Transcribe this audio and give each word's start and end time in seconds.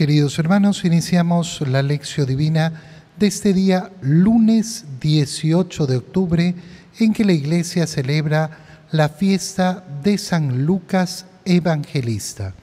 Queridos 0.00 0.38
hermanos, 0.38 0.86
iniciamos 0.86 1.60
la 1.60 1.82
lección 1.82 2.26
divina 2.26 2.72
de 3.18 3.26
este 3.26 3.52
día 3.52 3.90
lunes 4.00 4.86
18 4.98 5.86
de 5.86 5.96
octubre 5.98 6.54
en 6.98 7.12
que 7.12 7.22
la 7.22 7.34
iglesia 7.34 7.86
celebra 7.86 8.86
la 8.92 9.10
fiesta 9.10 9.84
de 10.02 10.16
San 10.16 10.64
Lucas 10.64 11.26
Evangelista. 11.44 12.54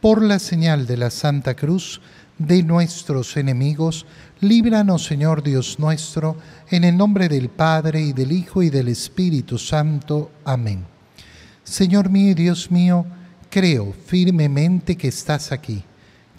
Por 0.00 0.22
la 0.22 0.38
señal 0.38 0.86
de 0.86 0.96
la 0.96 1.10
Santa 1.10 1.54
Cruz 1.54 2.00
de 2.38 2.62
nuestros 2.62 3.36
enemigos, 3.36 4.06
líbranos 4.40 5.04
Señor 5.04 5.42
Dios 5.42 5.78
nuestro, 5.78 6.38
en 6.70 6.84
el 6.84 6.96
nombre 6.96 7.28
del 7.28 7.50
Padre 7.50 8.00
y 8.00 8.14
del 8.14 8.32
Hijo 8.32 8.62
y 8.62 8.70
del 8.70 8.88
Espíritu 8.88 9.58
Santo. 9.58 10.30
Amén. 10.46 10.86
Señor 11.62 12.08
mío 12.08 12.30
y 12.30 12.34
Dios 12.34 12.70
mío, 12.70 13.04
creo 13.50 13.92
firmemente 14.06 14.96
que 14.96 15.08
estás 15.08 15.52
aquí, 15.52 15.84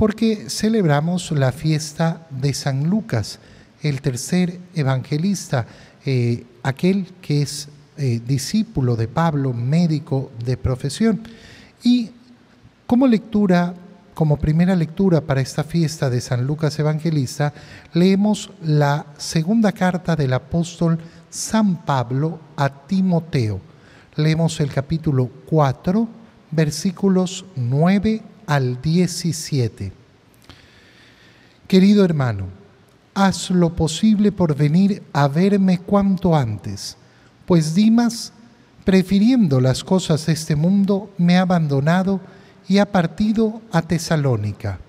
porque 0.00 0.48
celebramos 0.48 1.30
la 1.30 1.52
fiesta 1.52 2.26
de 2.30 2.54
San 2.54 2.88
Lucas, 2.88 3.38
el 3.82 4.00
tercer 4.00 4.58
evangelista, 4.74 5.66
eh, 6.06 6.46
aquel 6.62 7.12
que 7.20 7.42
es 7.42 7.68
eh, 7.98 8.18
discípulo 8.26 8.96
de 8.96 9.08
Pablo, 9.08 9.52
médico 9.52 10.32
de 10.42 10.56
profesión. 10.56 11.20
Y 11.82 12.12
como 12.86 13.06
lectura, 13.06 13.74
como 14.14 14.38
primera 14.38 14.74
lectura 14.74 15.20
para 15.20 15.42
esta 15.42 15.64
fiesta 15.64 16.08
de 16.08 16.22
San 16.22 16.46
Lucas 16.46 16.78
Evangelista, 16.78 17.52
leemos 17.92 18.50
la 18.62 19.04
segunda 19.18 19.70
carta 19.72 20.16
del 20.16 20.32
apóstol 20.32 20.98
San 21.28 21.84
Pablo 21.84 22.40
a 22.56 22.86
Timoteo 22.86 23.60
leemos 24.16 24.60
el 24.60 24.70
capítulo 24.72 25.30
4, 25.46 26.08
versículos 26.50 27.44
9 27.56 28.22
al 28.50 28.82
17. 28.82 29.92
Querido 31.68 32.04
hermano, 32.04 32.48
haz 33.14 33.50
lo 33.50 33.76
posible 33.76 34.32
por 34.32 34.56
venir 34.56 35.04
a 35.12 35.28
verme 35.28 35.78
cuanto 35.78 36.34
antes, 36.34 36.96
pues 37.46 37.76
Dimas, 37.76 38.32
prefiriendo 38.84 39.60
las 39.60 39.84
cosas 39.84 40.26
de 40.26 40.32
este 40.32 40.56
mundo, 40.56 41.14
me 41.16 41.38
ha 41.38 41.42
abandonado 41.42 42.20
y 42.66 42.78
ha 42.78 42.90
partido 42.90 43.62
a 43.70 43.82
Tesalónica. 43.82 44.80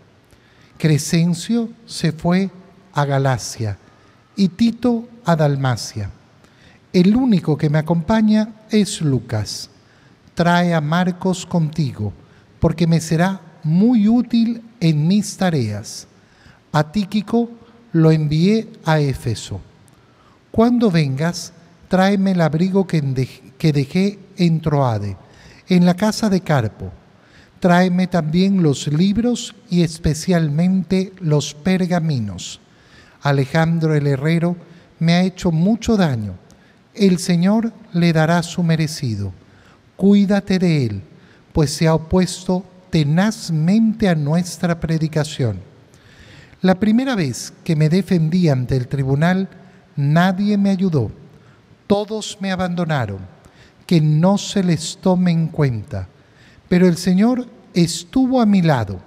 Crescencio 0.79 1.69
se 1.85 2.13
fue 2.13 2.49
a 2.93 3.05
Galacia 3.05 3.77
y 4.35 4.49
Tito 4.49 5.07
a 5.23 5.35
Dalmacia. 5.35 6.09
El 6.93 7.15
único 7.15 7.59
que 7.59 7.69
me 7.69 7.77
acompaña 7.77 8.55
es 8.71 9.01
Lucas. 9.01 9.69
Trae 10.33 10.73
a 10.73 10.81
Marcos 10.81 11.45
contigo, 11.45 12.11
porque 12.59 12.87
me 12.87 12.99
será 12.99 13.50
muy 13.63 14.07
útil 14.07 14.61
en 14.79 15.07
mis 15.07 15.37
tareas. 15.37 16.07
A 16.71 16.91
Tíquico 16.91 17.49
lo 17.93 18.11
envié 18.11 18.67
a 18.85 18.99
Éfeso. 18.99 19.59
Cuando 20.51 20.91
vengas, 20.91 21.53
tráeme 21.87 22.31
el 22.31 22.41
abrigo 22.41 22.87
que 22.87 23.01
dejé 23.71 24.19
en 24.37 24.61
Troade, 24.61 25.17
en 25.67 25.85
la 25.85 25.95
casa 25.95 26.29
de 26.29 26.41
Carpo. 26.41 26.91
Tráeme 27.59 28.07
también 28.07 28.63
los 28.63 28.87
libros 28.87 29.55
y 29.69 29.83
especialmente 29.83 31.13
los 31.19 31.53
pergaminos. 31.53 32.59
Alejandro 33.21 33.93
el 33.93 34.07
herrero 34.07 34.55
me 34.99 35.13
ha 35.13 35.23
hecho 35.23 35.51
mucho 35.51 35.95
daño 35.95 36.35
el 36.93 37.19
Señor 37.19 37.71
le 37.93 38.13
dará 38.13 38.43
su 38.43 38.63
merecido. 38.63 39.33
Cuídate 39.95 40.59
de 40.59 40.85
él, 40.85 41.01
pues 41.53 41.71
se 41.73 41.87
ha 41.87 41.95
opuesto 41.95 42.65
tenazmente 42.91 44.07
a 44.07 44.15
nuestra 44.15 44.79
predicación. 44.79 45.59
La 46.61 46.75
primera 46.75 47.15
vez 47.15 47.51
que 47.63 47.75
me 47.75 47.89
defendí 47.89 48.49
ante 48.49 48.75
el 48.77 48.87
tribunal, 48.87 49.49
nadie 49.95 50.57
me 50.57 50.69
ayudó. 50.69 51.11
Todos 51.87 52.37
me 52.39 52.51
abandonaron. 52.51 53.19
Que 53.87 53.99
no 53.99 54.37
se 54.37 54.63
les 54.63 54.97
tome 55.01 55.31
en 55.31 55.47
cuenta. 55.47 56.07
Pero 56.69 56.87
el 56.87 56.97
Señor 56.97 57.47
estuvo 57.73 58.39
a 58.39 58.45
mi 58.45 58.61
lado 58.61 59.01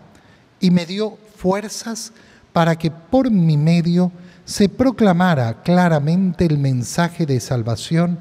y 0.61 0.71
me 0.71 0.84
dio 0.84 1.17
fuerzas 1.37 2.12
para 2.53 2.77
que 2.77 2.91
por 2.91 3.31
mi 3.31 3.56
medio 3.56 4.11
se 4.44 4.69
proclamara 4.69 5.62
claramente 5.62 6.44
el 6.44 6.59
mensaje 6.59 7.25
de 7.25 7.41
salvación 7.41 8.19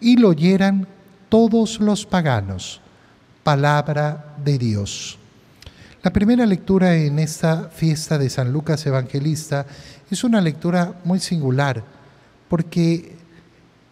y 0.00 0.16
lo 0.16 0.28
oyeran 0.28 0.86
todos 1.28 1.80
los 1.80 2.06
paganos. 2.06 2.80
Palabra 3.44 4.34
de 4.42 4.56
Dios. 4.56 5.18
La 6.02 6.10
primera 6.10 6.46
lectura 6.46 6.96
en 6.96 7.18
esta 7.18 7.68
fiesta 7.68 8.16
de 8.16 8.30
San 8.30 8.50
Lucas 8.50 8.86
Evangelista 8.86 9.66
es 10.10 10.24
una 10.24 10.40
lectura 10.40 10.98
muy 11.04 11.20
singular 11.20 11.84
porque 12.48 13.16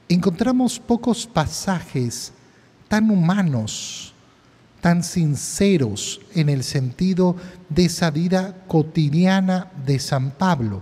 encontramos 0.08 0.80
pocos 0.80 1.26
pasajes 1.26 2.32
tan 2.88 3.10
humanos, 3.10 4.14
tan 4.80 5.04
sinceros 5.04 6.22
en 6.34 6.48
el 6.48 6.64
sentido 6.64 7.36
de 7.68 7.84
esa 7.84 8.10
vida 8.10 8.56
cotidiana 8.66 9.70
de 9.84 9.98
San 9.98 10.30
Pablo 10.30 10.80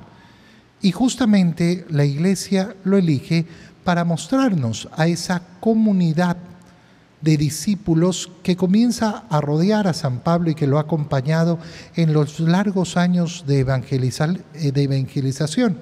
y 0.80 0.92
justamente 0.92 1.84
la 1.90 2.04
iglesia 2.04 2.76
lo 2.84 2.96
elige 2.96 3.46
para 3.82 4.04
mostrarnos 4.04 4.88
a 4.92 5.08
esa 5.08 5.42
comunidad 5.58 6.36
de 7.20 7.36
discípulos 7.36 8.30
que 8.42 8.56
comienza 8.56 9.24
a 9.28 9.40
rodear 9.40 9.86
a 9.86 9.92
San 9.92 10.20
Pablo 10.20 10.50
y 10.50 10.54
que 10.54 10.66
lo 10.66 10.78
ha 10.78 10.82
acompañado 10.82 11.58
en 11.96 12.12
los 12.12 12.40
largos 12.40 12.96
años 12.96 13.44
de, 13.46 13.60
eh, 13.60 14.72
de 14.72 14.82
evangelización. 14.82 15.78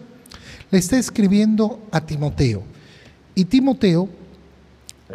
Le 0.70 0.78
está 0.78 0.98
escribiendo 0.98 1.80
a 1.92 2.00
Timoteo 2.00 2.62
y 3.34 3.44
Timoteo 3.44 4.08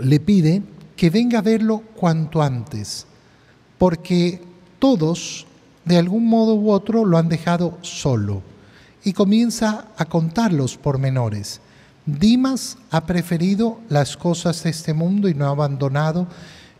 le 0.01 0.19
pide 0.19 0.63
que 0.95 1.09
venga 1.09 1.39
a 1.39 1.41
verlo 1.41 1.83
cuanto 1.95 2.41
antes, 2.41 3.05
porque 3.77 4.41
todos, 4.79 5.45
de 5.85 5.97
algún 5.97 6.27
modo 6.27 6.55
u 6.55 6.71
otro, 6.71 7.05
lo 7.05 7.17
han 7.17 7.29
dejado 7.29 7.77
solo 7.81 8.41
y 9.03 9.13
comienza 9.13 9.87
a 9.97 10.05
contar 10.05 10.53
los 10.53 10.77
pormenores. 10.77 11.59
Dimas 12.05 12.77
ha 12.91 13.05
preferido 13.05 13.79
las 13.89 14.17
cosas 14.17 14.63
de 14.63 14.69
este 14.71 14.93
mundo 14.93 15.29
y 15.29 15.33
no 15.33 15.47
ha 15.47 15.51
abandonado 15.51 16.27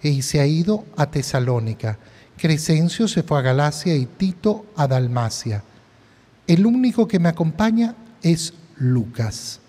y 0.02 0.22
se 0.22 0.42
ha 0.42 0.46
ido 0.46 0.86
a 0.98 1.10
Tesalónica. 1.10 1.98
Crescencio 2.38 3.08
se 3.08 3.24
fue 3.24 3.40
a 3.40 3.42
Galacia 3.42 3.96
y 3.96 4.06
Tito 4.06 4.66
a 4.76 4.88
Dalmacia. 4.88 5.64
El 6.46 6.66
único 6.66 7.08
que 7.08 7.20
me 7.20 7.30
acompaña 7.30 7.96
es 8.22 8.54
Lucas. 8.76 9.62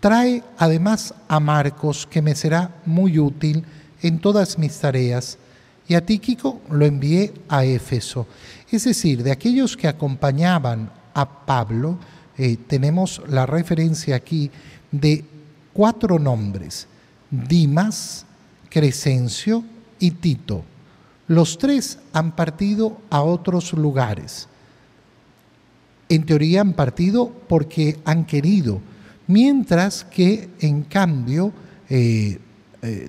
Trae 0.00 0.42
además 0.58 1.14
a 1.28 1.38
Marcos, 1.38 2.06
que 2.06 2.22
me 2.22 2.34
será 2.34 2.76
muy 2.86 3.18
útil 3.18 3.64
en 4.02 4.18
todas 4.18 4.58
mis 4.58 4.76
tareas, 4.78 5.38
y 5.88 5.94
a 5.94 6.04
Tíquico 6.04 6.60
lo 6.70 6.84
envié 6.84 7.32
a 7.48 7.64
Éfeso. 7.64 8.26
Es 8.70 8.84
decir, 8.84 9.22
de 9.22 9.30
aquellos 9.30 9.76
que 9.76 9.86
acompañaban 9.86 10.90
a 11.14 11.46
Pablo, 11.46 11.98
eh, 12.38 12.58
tenemos 12.66 13.22
la 13.28 13.46
referencia 13.46 14.16
aquí 14.16 14.50
de 14.92 15.24
cuatro 15.72 16.18
nombres, 16.18 16.86
Dimas, 17.30 18.26
Crescencio 18.68 19.64
y 19.98 20.10
Tito. 20.10 20.62
Los 21.28 21.58
tres 21.58 21.98
han 22.12 22.36
partido 22.36 22.98
a 23.10 23.22
otros 23.22 23.72
lugares. 23.72 24.48
En 26.08 26.24
teoría 26.24 26.60
han 26.60 26.74
partido 26.74 27.32
porque 27.48 27.98
han 28.04 28.26
querido, 28.26 28.80
mientras 29.26 30.04
que 30.04 30.48
en 30.60 30.82
cambio 30.82 31.52
eh, 31.88 32.38
eh, 32.82 33.08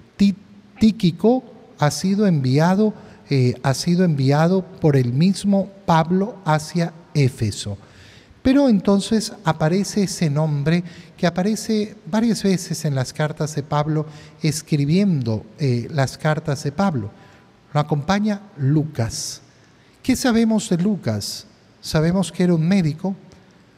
Tíquico 0.79 1.44
ha 1.79 1.91
sido 1.91 2.25
enviado, 2.25 2.94
ha 3.62 3.74
sido 3.74 4.06
enviado 4.06 4.63
por 4.63 4.95
el 4.95 5.12
mismo 5.12 5.69
Pablo 5.85 6.38
hacia 6.45 6.94
Éfeso. 7.13 7.77
Pero 8.48 8.70
entonces 8.70 9.34
aparece 9.44 10.04
ese 10.04 10.30
nombre 10.30 10.82
que 11.18 11.28
aparece 11.28 11.98
varias 12.10 12.44
veces 12.44 12.86
en 12.86 12.96
las 12.96 13.12
cartas 13.12 13.54
de 13.56 13.62
Pablo, 13.62 14.06
escribiendo 14.42 15.46
eh, 15.60 15.90
las 15.92 16.18
cartas 16.18 16.64
de 16.64 16.72
Pablo. 16.72 17.12
Lo 17.74 17.80
acompaña 17.82 18.40
Lucas. 18.56 19.42
¿Qué 20.02 20.16
sabemos 20.16 20.70
de 20.70 20.78
Lucas? 20.78 21.46
Sabemos 21.82 22.32
que 22.32 22.44
era 22.44 22.54
un 22.54 22.66
médico, 22.66 23.18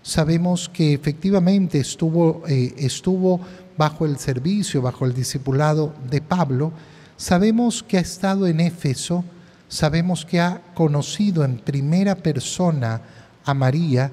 sabemos 0.03 0.69
que 0.69 0.93
efectivamente 0.93 1.79
estuvo, 1.79 2.43
eh, 2.47 2.75
estuvo 2.77 3.41
bajo 3.75 4.05
el 4.05 4.19
servicio, 4.19 4.83
bajo 4.83 5.03
el 5.07 5.15
discipulado 5.15 5.95
de 6.11 6.21
Pablo, 6.21 6.73
sabemos 7.17 7.81
que 7.81 7.97
ha 7.97 8.01
estado 8.01 8.45
en 8.45 8.59
Éfeso, 8.59 9.25
sabemos 9.67 10.27
que 10.27 10.39
ha 10.39 10.61
conocido 10.75 11.43
en 11.43 11.57
primera 11.57 12.13
persona 12.13 13.01
a 13.43 13.55
María 13.55 14.11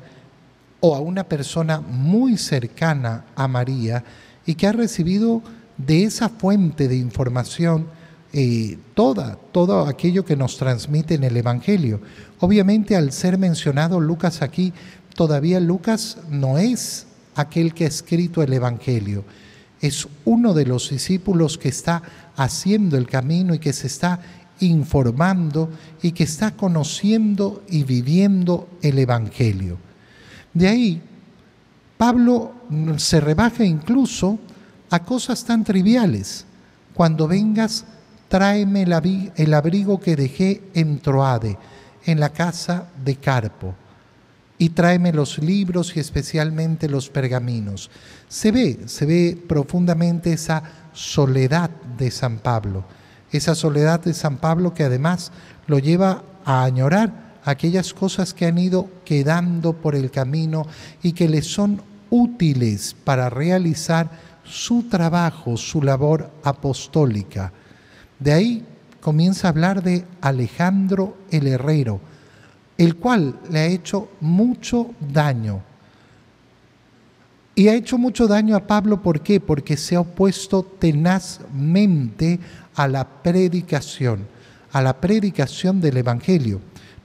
o 0.80 0.94
a 0.94 1.00
una 1.00 1.24
persona 1.24 1.80
muy 1.80 2.36
cercana 2.36 3.24
a 3.34 3.48
María 3.48 4.04
y 4.44 4.54
que 4.54 4.66
ha 4.66 4.72
recibido 4.72 5.42
de 5.76 6.04
esa 6.04 6.28
fuente 6.28 6.88
de 6.88 6.96
información 6.96 7.88
eh, 8.32 8.78
toda, 8.94 9.38
todo 9.52 9.86
aquello 9.86 10.24
que 10.24 10.36
nos 10.36 10.56
transmite 10.56 11.14
en 11.14 11.24
el 11.24 11.36
Evangelio. 11.36 12.00
Obviamente 12.40 12.96
al 12.96 13.12
ser 13.12 13.38
mencionado 13.38 14.00
Lucas 14.00 14.42
aquí, 14.42 14.72
todavía 15.14 15.60
Lucas 15.60 16.18
no 16.30 16.58
es 16.58 17.06
aquel 17.34 17.72
que 17.74 17.84
ha 17.84 17.88
escrito 17.88 18.42
el 18.42 18.52
Evangelio, 18.52 19.24
es 19.80 20.08
uno 20.24 20.54
de 20.54 20.66
los 20.66 20.90
discípulos 20.90 21.58
que 21.58 21.68
está 21.68 22.02
haciendo 22.36 22.96
el 22.96 23.06
camino 23.06 23.54
y 23.54 23.58
que 23.58 23.72
se 23.72 23.86
está 23.86 24.20
informando 24.60 25.70
y 26.02 26.12
que 26.12 26.24
está 26.24 26.52
conociendo 26.52 27.62
y 27.68 27.84
viviendo 27.84 28.68
el 28.82 28.98
Evangelio. 28.98 29.85
De 30.56 30.68
ahí, 30.68 31.02
Pablo 31.98 32.54
se 32.96 33.20
rebaja 33.20 33.62
incluso 33.62 34.38
a 34.88 35.00
cosas 35.00 35.44
tan 35.44 35.64
triviales. 35.64 36.46
Cuando 36.94 37.28
vengas, 37.28 37.84
tráeme 38.28 38.86
el 39.36 39.52
abrigo 39.52 40.00
que 40.00 40.16
dejé 40.16 40.62
en 40.72 40.98
Troade, 41.00 41.58
en 42.06 42.20
la 42.20 42.30
casa 42.30 42.88
de 43.04 43.16
Carpo, 43.16 43.74
y 44.56 44.70
tráeme 44.70 45.12
los 45.12 45.36
libros 45.40 45.94
y 45.94 46.00
especialmente 46.00 46.88
los 46.88 47.10
pergaminos. 47.10 47.90
Se 48.26 48.50
ve, 48.50 48.78
se 48.86 49.04
ve 49.04 49.38
profundamente 49.46 50.32
esa 50.32 50.62
soledad 50.94 51.68
de 51.98 52.10
San 52.10 52.38
Pablo, 52.38 52.86
esa 53.30 53.54
soledad 53.54 54.00
de 54.00 54.14
San 54.14 54.38
Pablo 54.38 54.72
que 54.72 54.84
además 54.84 55.32
lo 55.66 55.78
lleva 55.78 56.22
a 56.46 56.64
añorar 56.64 57.25
aquellas 57.46 57.94
cosas 57.94 58.34
que 58.34 58.44
han 58.44 58.58
ido 58.58 58.90
quedando 59.04 59.72
por 59.72 59.94
el 59.94 60.10
camino 60.10 60.66
y 61.02 61.12
que 61.12 61.28
le 61.28 61.42
son 61.42 61.80
útiles 62.10 62.94
para 63.04 63.30
realizar 63.30 64.10
su 64.44 64.82
trabajo, 64.82 65.56
su 65.56 65.80
labor 65.80 66.30
apostólica. 66.42 67.52
De 68.18 68.32
ahí 68.32 68.64
comienza 69.00 69.46
a 69.46 69.50
hablar 69.50 69.82
de 69.82 70.04
Alejandro 70.20 71.16
el 71.30 71.46
Herrero, 71.46 72.00
el 72.76 72.96
cual 72.96 73.38
le 73.50 73.60
ha 73.60 73.66
hecho 73.66 74.08
mucho 74.20 74.90
daño. 75.00 75.62
Y 77.54 77.68
ha 77.68 77.74
hecho 77.74 77.96
mucho 77.96 78.26
daño 78.26 78.56
a 78.56 78.66
Pablo, 78.66 79.00
¿por 79.02 79.20
qué? 79.20 79.40
Porque 79.40 79.76
se 79.76 79.94
ha 79.94 80.00
opuesto 80.00 80.64
tenazmente 80.64 82.40
a 82.74 82.88
la 82.88 83.06
predicación, 83.06 84.26
a 84.72 84.82
la 84.82 85.00
predicación 85.00 85.80
del 85.80 85.96
Evangelio. 85.96 86.60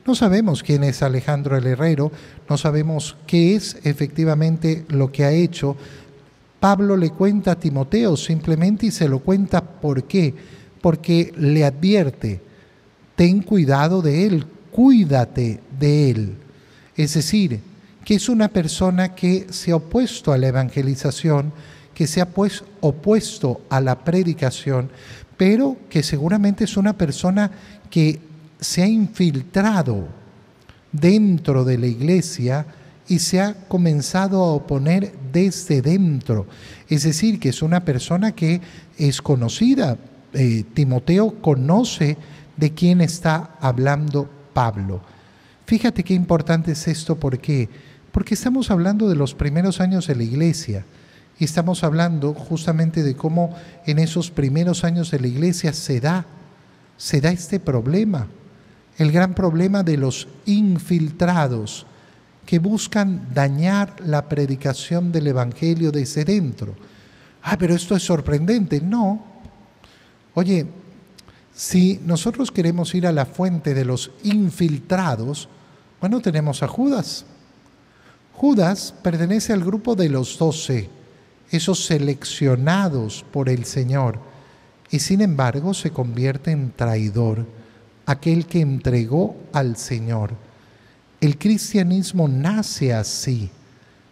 No 0.06 0.16
sabemos 0.16 0.64
quién 0.64 0.84
es 0.84 1.04
Alejandro 1.04 1.58
el 1.58 1.68
Herrero, 1.68 2.12
no 2.50 2.58
sabemos 2.58 3.16
qué 3.28 3.56
es 3.56 3.78
efectivamente 3.84 4.86
lo 4.90 5.12
que 5.12 5.26
ha 5.26 5.32
hecho. 5.32 5.76
Pablo 6.60 6.98
le 6.98 7.12
cuenta 7.12 7.52
a 7.52 7.60
Timoteo 7.60 8.18
simplemente 8.18 8.88
y 8.88 8.92
se 8.92 9.08
lo 9.08 9.20
cuenta 9.20 9.62
por 9.62 10.04
qué 10.06 10.34
porque 10.82 11.32
le 11.38 11.64
advierte, 11.64 12.42
ten 13.16 13.42
cuidado 13.42 14.02
de 14.02 14.26
él, 14.26 14.46
cuídate 14.72 15.60
de 15.80 16.12
él. 16.12 16.36
Es 16.98 17.14
decir, 17.14 17.60
que 18.04 18.16
es 18.16 18.28
una 18.28 18.48
persona 18.48 19.14
que 19.14 19.48
se 19.52 19.72
ha 19.72 19.76
opuesto 19.76 20.34
a 20.34 20.38
la 20.38 20.48
evangelización, 20.48 21.54
que 21.94 22.08
se 22.08 22.20
ha 22.20 22.30
pues 22.30 22.64
opuesto 22.82 23.62
a 23.70 23.80
la 23.80 24.04
predicación, 24.04 24.90
pero 25.38 25.78
que 25.90 26.04
seguramente 26.04 26.64
es 26.64 26.78
una 26.78 26.94
persona 26.94 27.52
que 27.90 28.20
se 28.62 28.84
ha 28.84 28.88
infiltrado 28.88 30.08
dentro 30.94 31.66
de 31.66 31.78
la 31.78 31.88
iglesia 31.88 32.66
y 33.08 33.20
se 33.20 33.42
ha 33.42 33.54
comenzado 33.68 34.42
a 34.42 34.54
oponer 34.54 35.14
desde 35.34 35.82
dentro. 35.82 36.48
Es 36.88 37.04
decir, 37.04 37.40
que 37.40 37.50
es 37.50 37.62
una 37.62 37.84
persona 37.84 38.32
que 38.34 38.62
es 38.98 39.22
conocida 39.22 39.98
eh, 40.34 40.64
Timoteo 40.74 41.42
conoce 41.42 42.18
de 42.56 42.72
quién 42.72 43.02
está 43.02 43.58
hablando 43.60 44.30
Pablo. 44.54 45.02
Fíjate 45.66 46.04
qué 46.04 46.14
importante 46.14 46.72
es 46.72 46.88
esto, 46.88 47.20
¿por 47.20 47.40
qué? 47.40 47.68
Porque 48.12 48.34
estamos 48.34 48.72
hablando 48.72 49.10
de 49.10 49.16
los 49.16 49.34
primeros 49.34 49.82
años 49.82 50.08
de 50.08 50.16
la 50.16 50.24
iglesia 50.24 50.86
y 51.38 51.44
estamos 51.44 51.84
hablando 51.84 52.34
justamente 52.34 53.04
de 53.04 53.16
cómo 53.16 53.56
en 53.86 54.00
esos 54.00 54.32
primeros 54.32 54.84
años 54.84 55.12
de 55.12 55.20
la 55.20 55.28
iglesia 55.28 55.74
se 55.74 56.00
da, 56.00 56.26
se 56.98 57.20
da 57.20 57.32
este 57.32 57.60
problema, 57.60 58.28
el 59.02 59.12
gran 59.12 59.34
problema 59.34 59.84
de 59.84 59.98
los 59.98 60.28
infiltrados 60.46 61.86
que 62.46 62.60
buscan 62.60 63.28
dañar 63.34 63.96
la 64.06 64.28
predicación 64.28 65.12
del 65.12 65.28
Evangelio 65.28 65.92
desde 65.92 66.26
dentro. 66.26 66.76
Ah, 67.44 67.58
pero 67.58 67.74
esto 67.74 67.96
es 67.96 68.04
sorprendente. 68.04 68.82
No, 68.82 69.32
Oye, 70.34 70.66
si 71.54 72.00
nosotros 72.06 72.52
queremos 72.52 72.96
ir 72.96 73.06
a 73.06 73.12
la 73.12 73.26
fuente 73.26 73.74
de 73.74 73.84
los 73.84 74.12
infiltrados, 74.24 75.50
bueno, 76.00 76.22
tenemos 76.22 76.64
a 76.64 76.68
Judas. 76.68 77.26
Judas 78.34 78.94
pertenece 79.04 79.52
al 79.52 79.64
grupo 79.64 79.96
de 79.96 80.10
los 80.10 80.38
doce, 80.38 80.90
esos 81.52 81.86
seleccionados 81.86 83.26
por 83.32 83.50
el 83.50 83.66
Señor, 83.66 84.20
y 84.90 85.00
sin 85.00 85.22
embargo 85.22 85.74
se 85.74 85.92
convierte 85.92 86.52
en 86.52 86.72
traidor, 86.72 87.46
aquel 88.06 88.46
que 88.46 88.62
entregó 88.62 89.36
al 89.54 89.78
Señor. 89.78 90.32
El 91.20 91.38
cristianismo 91.38 92.28
nace 92.28 92.94
así 92.94 93.52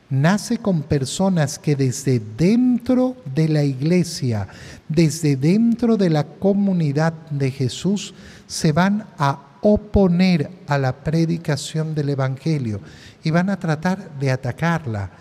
nace 0.10 0.58
con 0.58 0.82
personas 0.82 1.60
que 1.60 1.76
desde 1.76 2.20
dentro 2.20 3.16
de 3.34 3.48
la 3.48 3.64
iglesia, 3.64 4.48
desde 4.88 5.36
dentro 5.36 5.98
de 5.98 6.10
la 6.10 6.24
comunidad 6.24 7.14
de 7.30 7.52
Jesús, 7.52 8.14
se 8.48 8.72
van 8.72 9.06
a 9.18 9.40
oponer 9.62 10.50
a 10.68 10.78
la 10.78 10.96
predicación 10.96 11.94
del 11.94 12.10
Evangelio 12.10 12.80
y 13.24 13.30
van 13.30 13.50
a 13.50 13.60
tratar 13.60 14.18
de 14.20 14.32
atacarla 14.32 15.12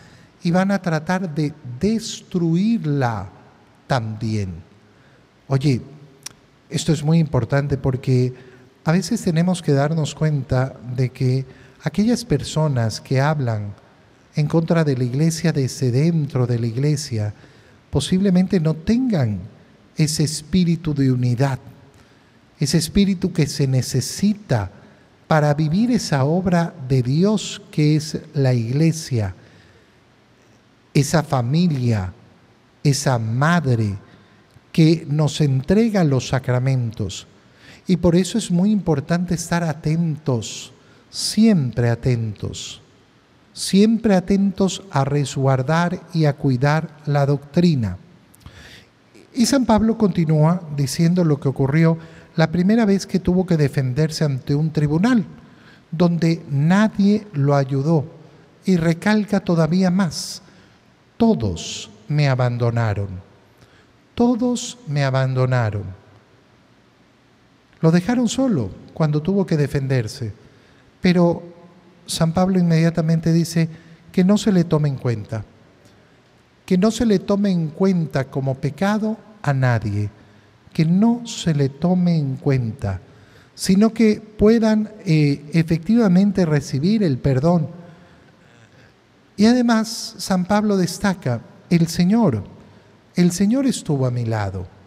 y 0.43 0.51
van 0.51 0.71
a 0.71 0.81
tratar 0.81 1.35
de 1.35 1.53
destruirla 1.81 3.29
también. 3.87 4.55
Oye, 5.49 5.83
esto 6.71 6.93
es 6.93 7.03
muy 7.03 7.19
importante 7.19 7.77
porque 7.77 8.33
a 8.89 8.93
veces 8.93 9.21
tenemos 9.21 9.61
que 9.61 9.75
darnos 9.75 10.15
cuenta 10.15 10.75
de 10.97 11.11
que 11.11 11.45
aquellas 11.83 12.25
personas 12.25 13.03
que 13.03 13.21
hablan 13.21 13.75
en 14.35 14.47
contra 14.47 14.83
de 14.83 14.97
la 14.97 15.05
iglesia 15.05 15.53
desde 15.53 15.91
dentro 15.91 16.47
de 16.47 16.59
la 16.59 16.69
iglesia, 16.69 17.35
posiblemente 17.91 18.61
no 18.61 18.73
tengan 18.73 19.41
ese 19.95 20.25
espíritu 20.25 20.95
de 20.95 21.13
unidad, 21.13 21.59
ese 22.59 22.79
espíritu 22.79 23.31
que 23.31 23.47
se 23.47 23.67
necesita 23.67 24.71
para 25.27 25.53
vivir 25.53 25.91
esa 25.91 26.25
obra 26.25 26.73
de 26.89 27.03
Dios 27.03 27.61
que 27.71 27.95
es 27.95 28.19
la 28.33 28.55
iglesia, 28.55 29.35
esa 30.95 31.23
familia, 31.23 32.15
esa 32.83 33.19
madre 33.19 33.99
que 34.73 35.07
nos 35.11 35.43
entrega 35.43 36.05
los 36.05 36.29
sacramentos. 36.29 37.27
Y 37.89 37.97
por 37.97 38.15
eso 38.15 38.39
es 38.39 38.53
muy 38.53 38.71
importante 38.71 39.35
estar 39.35 39.65
atentos, 39.65 40.73
siempre 41.11 41.91
atentos 41.91 42.81
siempre 43.59 44.15
atentos 44.15 44.83
a 44.91 45.05
resguardar 45.05 46.01
y 46.15 46.27
a 46.27 46.35
cuidar 46.35 46.91
la 47.07 47.27
doctrina. 47.27 47.99
Y 49.35 49.47
San 49.47 49.67
Pablo 49.67 49.99
continúa 49.99 50.63
diciendo 50.77 51.25
lo 51.25 51.41
que 51.41 51.49
ocurrió 51.49 51.99
la 52.37 52.53
primera 52.53 52.85
vez 52.85 53.05
que 53.05 53.19
tuvo 53.19 53.47
que 53.47 53.57
defenderse 53.57 54.25
ante 54.25 54.55
un 54.55 54.71
tribunal, 54.71 55.25
donde 55.91 56.45
nadie 56.49 57.27
lo 57.33 57.57
ayudó, 57.57 58.05
y 58.65 58.77
recalca 58.77 59.41
todavía 59.41 59.91
más, 59.91 60.43
todos 61.17 61.91
me 62.07 62.29
abandonaron, 62.29 63.09
todos 64.15 64.79
me 64.87 65.03
abandonaron. 65.03 65.85
Lo 67.81 67.91
dejaron 67.91 68.29
solo 68.29 68.71
cuando 68.95 69.23
tuvo 69.23 69.47
que 69.47 69.57
defenderse, 69.57 70.33
pero 71.01 71.43
San 72.07 72.33
Pablo 72.33 72.59
inmediatamente 72.59 73.33
dice 73.33 73.69
que 74.11 74.25
no 74.25 74.39
se 74.39 74.51
le 74.51 74.65
tome 74.65 74.89
en 74.89 74.97
cuenta, 74.97 75.45
que 76.67 76.77
no 76.77 76.91
se 76.91 77.07
le 77.07 77.19
tome 77.19 77.51
en 77.51 77.69
cuenta 77.69 78.25
como 78.25 78.57
pecado 78.57 79.17
a 79.43 79.53
nadie, 79.53 80.11
que 80.73 80.85
no 80.85 81.27
se 81.27 81.55
le 81.55 81.69
tome 81.69 82.17
en 82.17 82.37
cuenta, 82.37 83.01
sino 83.55 83.93
que 83.93 84.21
puedan 84.21 84.91
eh, 85.05 85.45
efectivamente 85.53 86.47
recibir 86.47 87.03
el 87.03 87.19
perdón. 87.19 87.69
Y 89.37 89.47
además, 89.47 90.15
San 90.19 90.47
Pablo 90.47 90.77
destaca, 90.77 91.43
el 91.71 91.87
Señor, 91.87 92.45
el 93.15 93.31
Señor 93.33 93.67
estuvo 93.67 94.07
a 94.07 94.11
mi 94.11 94.25
lado. 94.25 94.78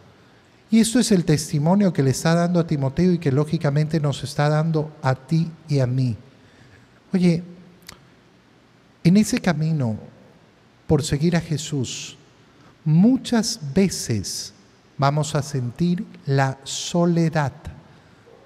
Y 0.71 0.79
esto 0.79 0.99
es 0.99 1.11
el 1.11 1.25
testimonio 1.25 1.91
que 1.91 2.01
le 2.01 2.11
está 2.11 2.33
dando 2.33 2.57
a 2.57 2.65
Timoteo 2.65 3.11
y 3.11 3.19
que 3.19 3.31
lógicamente 3.31 3.99
nos 3.99 4.23
está 4.23 4.47
dando 4.47 4.95
a 5.01 5.15
ti 5.15 5.51
y 5.67 5.79
a 5.79 5.85
mí. 5.85 6.15
Oye, 7.13 7.43
en 9.03 9.17
ese 9.17 9.41
camino 9.41 9.97
por 10.87 11.03
seguir 11.03 11.35
a 11.35 11.41
Jesús, 11.41 12.17
muchas 12.85 13.59
veces 13.73 14.53
vamos 14.97 15.35
a 15.35 15.41
sentir 15.41 16.05
la 16.25 16.57
soledad, 16.63 17.51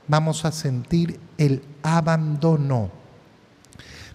vamos 0.08 0.46
a 0.46 0.52
sentir 0.52 1.20
el 1.38 1.62
abandono. 1.84 2.90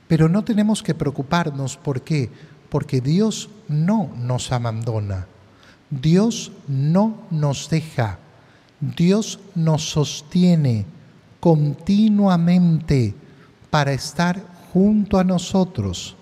Pero 0.09 0.29
no 0.29 0.43
tenemos 0.43 0.83
que 0.83 0.95
preocuparnos, 0.95 1.77
¿por 1.77 2.03
qué? 2.03 2.29
Porque 2.71 3.01
Dios 3.01 3.51
no 3.69 4.11
nos 4.17 4.51
abandona, 4.51 5.29
Dios 5.91 6.53
no 6.69 7.19
nos 7.31 7.69
deja, 7.69 8.19
Dios 8.79 9.41
nos 9.57 9.91
sostiene 9.91 10.87
continuamente 11.41 13.13
para 13.71 13.93
estar 13.93 14.41
junto 14.73 15.19
a 15.19 15.25
nosotros. 15.25 16.15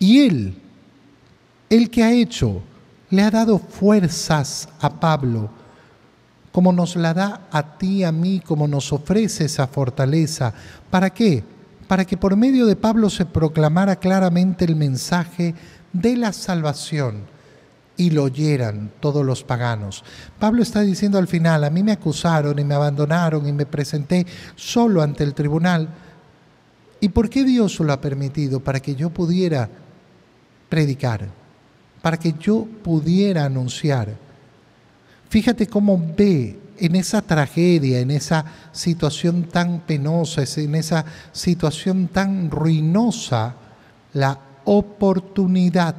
Y 0.00 0.26
Él, 0.26 0.60
el 1.70 1.88
que 1.88 2.02
ha 2.02 2.12
hecho, 2.12 2.60
le 3.10 3.22
ha 3.22 3.30
dado 3.30 3.58
fuerzas 3.60 4.68
a 4.80 4.90
Pablo, 4.90 5.50
como 6.50 6.72
nos 6.72 6.96
la 6.96 7.14
da 7.14 7.48
a 7.52 7.78
ti, 7.78 8.02
a 8.02 8.10
mí, 8.10 8.42
como 8.44 8.66
nos 8.66 8.92
ofrece 8.92 9.44
esa 9.44 9.68
fortaleza. 9.68 10.52
¿Para 10.90 11.10
qué? 11.10 11.44
Para 11.86 12.04
que 12.04 12.16
por 12.16 12.34
medio 12.36 12.66
de 12.66 12.74
Pablo 12.74 13.08
se 13.08 13.24
proclamara 13.24 13.94
claramente 13.96 14.64
el 14.64 14.74
mensaje 14.74 15.54
de 15.92 16.16
la 16.16 16.32
salvación 16.32 17.37
y 17.98 18.10
lo 18.10 18.24
oyeran 18.24 18.92
todos 19.00 19.26
los 19.26 19.44
paganos. 19.44 20.02
Pablo 20.38 20.62
está 20.62 20.80
diciendo 20.80 21.18
al 21.18 21.28
final, 21.28 21.64
a 21.64 21.70
mí 21.70 21.82
me 21.82 21.92
acusaron 21.92 22.58
y 22.58 22.64
me 22.64 22.74
abandonaron 22.74 23.46
y 23.46 23.52
me 23.52 23.66
presenté 23.66 24.26
solo 24.56 25.02
ante 25.02 25.24
el 25.24 25.34
tribunal. 25.34 25.88
¿Y 27.00 27.10
por 27.10 27.28
qué 27.28 27.44
Dios 27.44 27.78
lo 27.80 27.92
ha 27.92 28.00
permitido? 28.00 28.60
Para 28.60 28.80
que 28.80 28.94
yo 28.94 29.10
pudiera 29.10 29.68
predicar 30.70 31.28
para 32.02 32.16
que 32.16 32.34
yo 32.38 32.66
pudiera 32.82 33.44
anunciar. 33.44 34.14
Fíjate 35.28 35.66
cómo 35.66 36.00
ve 36.16 36.58
en 36.78 36.96
esa 36.96 37.22
tragedia, 37.22 38.00
en 38.00 38.10
esa 38.10 38.44
situación 38.72 39.44
tan 39.44 39.80
penosa, 39.80 40.44
en 40.56 40.74
esa 40.74 41.04
situación 41.32 42.08
tan 42.08 42.50
ruinosa, 42.50 43.54
la 44.14 44.38
oportunidad 44.64 45.96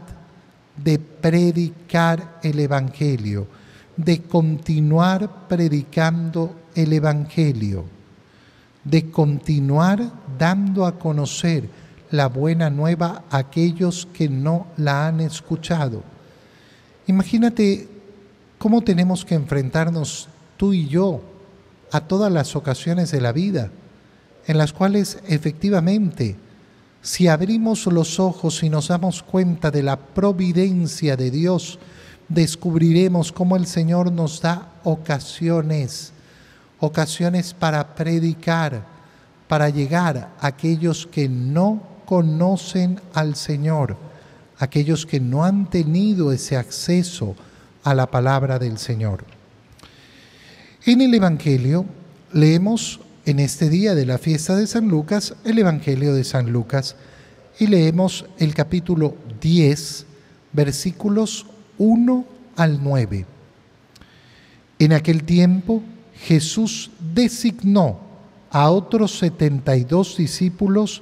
de 0.84 1.00
predicar 1.00 2.40
el 2.44 2.60
Evangelio, 2.60 3.48
de 3.98 4.22
continuar 4.22 5.48
predicando 5.48 6.56
el 6.76 6.94
Evangelio, 6.94 7.86
de 8.84 9.12
continuar 9.12 10.12
dando 10.38 10.86
a 10.86 10.98
conocer 10.98 11.70
la 12.12 12.28
buena 12.28 12.70
nueva 12.70 13.24
a 13.30 13.38
aquellos 13.38 14.08
que 14.14 14.30
no 14.30 14.68
la 14.78 15.08
han 15.08 15.20
escuchado. 15.20 16.04
Imagínate 17.08 17.88
cómo 18.58 18.82
tenemos 18.82 19.26
que 19.26 19.36
enfrentarnos 19.36 20.30
tú 20.58 20.74
y 20.74 20.88
yo 20.88 21.22
a 21.92 22.02
todas 22.02 22.32
las 22.32 22.56
ocasiones 22.56 23.12
de 23.12 23.22
la 23.22 23.32
vida, 23.32 23.72
en 24.48 24.58
las 24.58 24.74
cuales 24.74 25.20
efectivamente, 25.28 26.36
si 27.02 27.28
abrimos 27.28 27.86
los 27.86 28.20
ojos 28.20 28.62
y 28.64 28.70
nos 28.70 28.90
damos 28.90 29.24
cuenta 29.24 29.72
de 29.72 29.84
la 29.84 29.98
providencia 29.98 31.16
de 31.16 31.32
Dios, 31.32 31.80
descubriremos 32.28 33.32
cómo 33.32 33.56
el 33.56 33.66
Señor 33.66 34.12
nos 34.12 34.42
da 34.42 34.74
ocasiones, 34.84 36.12
ocasiones 36.80 37.54
para 37.54 37.96
predicar, 37.96 38.84
para 39.48 39.70
llegar 39.70 40.30
a 40.40 40.48
aquellos 40.48 41.08
que 41.08 41.30
no 41.30 41.82
conocen 42.06 43.00
al 43.14 43.36
Señor, 43.36 43.96
aquellos 44.58 45.06
que 45.06 45.20
no 45.20 45.44
han 45.44 45.70
tenido 45.70 46.32
ese 46.32 46.58
acceso 46.58 47.36
a 47.84 47.94
la 47.94 48.08
palabra 48.08 48.60
del 48.60 48.78
Señor. 48.78 49.24
En 50.86 51.02
el 51.02 51.14
Evangelio 51.14 51.86
leemos 52.34 53.00
en 53.26 53.40
este 53.40 53.70
día 53.70 53.96
de 53.96 54.06
la 54.06 54.18
fiesta 54.18 54.56
de 54.56 54.68
San 54.68 54.88
Lucas 54.88 55.36
el 55.44 55.60
Evangelio 55.60 56.14
de 56.14 56.24
San 56.24 56.52
Lucas 56.52 56.96
y 57.60 57.68
leemos 57.68 58.26
el 58.38 58.54
capítulo 58.54 59.16
10, 59.42 60.06
versículos 60.54 61.46
1 61.78 62.26
al 62.56 62.84
9. 62.84 63.26
En 64.80 64.94
aquel 64.94 65.24
tiempo 65.24 65.82
Jesús 66.16 66.92
designó 67.14 68.00
a 68.50 68.70
otros 68.70 69.18
72 69.20 70.18
discípulos 70.18 71.02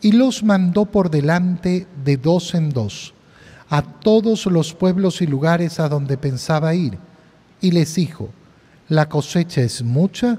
y 0.00 0.12
los 0.12 0.42
mandó 0.42 0.86
por 0.86 1.10
delante 1.10 1.86
de 2.04 2.16
dos 2.16 2.54
en 2.54 2.70
dos 2.70 3.14
a 3.68 3.82
todos 3.82 4.46
los 4.46 4.74
pueblos 4.74 5.20
y 5.22 5.26
lugares 5.26 5.80
a 5.80 5.88
donde 5.88 6.16
pensaba 6.16 6.74
ir, 6.74 6.98
y 7.60 7.72
les 7.72 7.94
dijo, 7.94 8.30
la 8.88 9.08
cosecha 9.08 9.62
es 9.62 9.82
mucha 9.82 10.38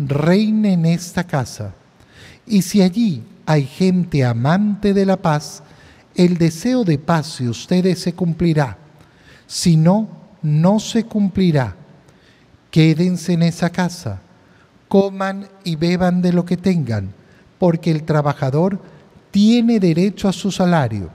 reine 0.00 0.72
en 0.72 0.86
esta 0.86 1.24
casa. 1.24 1.74
Y 2.46 2.62
si 2.62 2.82
allí 2.82 3.22
hay 3.46 3.64
gente 3.64 4.24
amante 4.24 4.94
de 4.94 5.06
la 5.06 5.16
paz, 5.16 5.62
el 6.14 6.38
deseo 6.38 6.84
de 6.84 6.98
paz 6.98 7.38
de 7.38 7.48
ustedes 7.48 8.00
se 8.00 8.14
cumplirá. 8.14 8.78
Si 9.46 9.76
no, 9.76 10.08
no 10.42 10.80
se 10.80 11.04
cumplirá. 11.04 11.76
Quédense 12.70 13.32
en 13.32 13.42
esa 13.42 13.70
casa, 13.70 14.20
coman 14.88 15.48
y 15.64 15.76
beban 15.76 16.22
de 16.22 16.32
lo 16.32 16.44
que 16.44 16.56
tengan, 16.56 17.12
porque 17.58 17.90
el 17.90 18.04
trabajador 18.04 18.80
tiene 19.30 19.80
derecho 19.80 20.28
a 20.28 20.32
su 20.32 20.50
salario. 20.50 21.10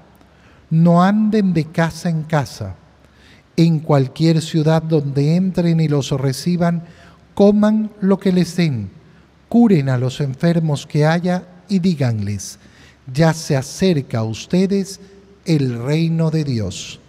No 0.69 1.01
anden 1.01 1.53
de 1.53 1.65
casa 1.65 2.09
en 2.09 2.23
casa. 2.23 2.75
En 3.57 3.79
cualquier 3.79 4.41
ciudad 4.41 4.81
donde 4.81 5.35
entren 5.35 5.79
y 5.79 5.87
los 5.87 6.11
reciban, 6.11 6.83
coman 7.35 7.91
lo 8.01 8.17
que 8.17 8.31
les 8.31 8.55
den, 8.55 8.89
curen 9.49 9.89
a 9.89 9.97
los 9.97 10.21
enfermos 10.21 10.87
que 10.87 11.05
haya 11.05 11.43
y 11.67 11.79
díganles, 11.79 12.57
ya 13.13 13.33
se 13.33 13.55
acerca 13.55 14.19
a 14.19 14.23
ustedes 14.23 14.99
el 15.45 15.83
reino 15.83 16.31
de 16.31 16.43
Dios. 16.43 16.99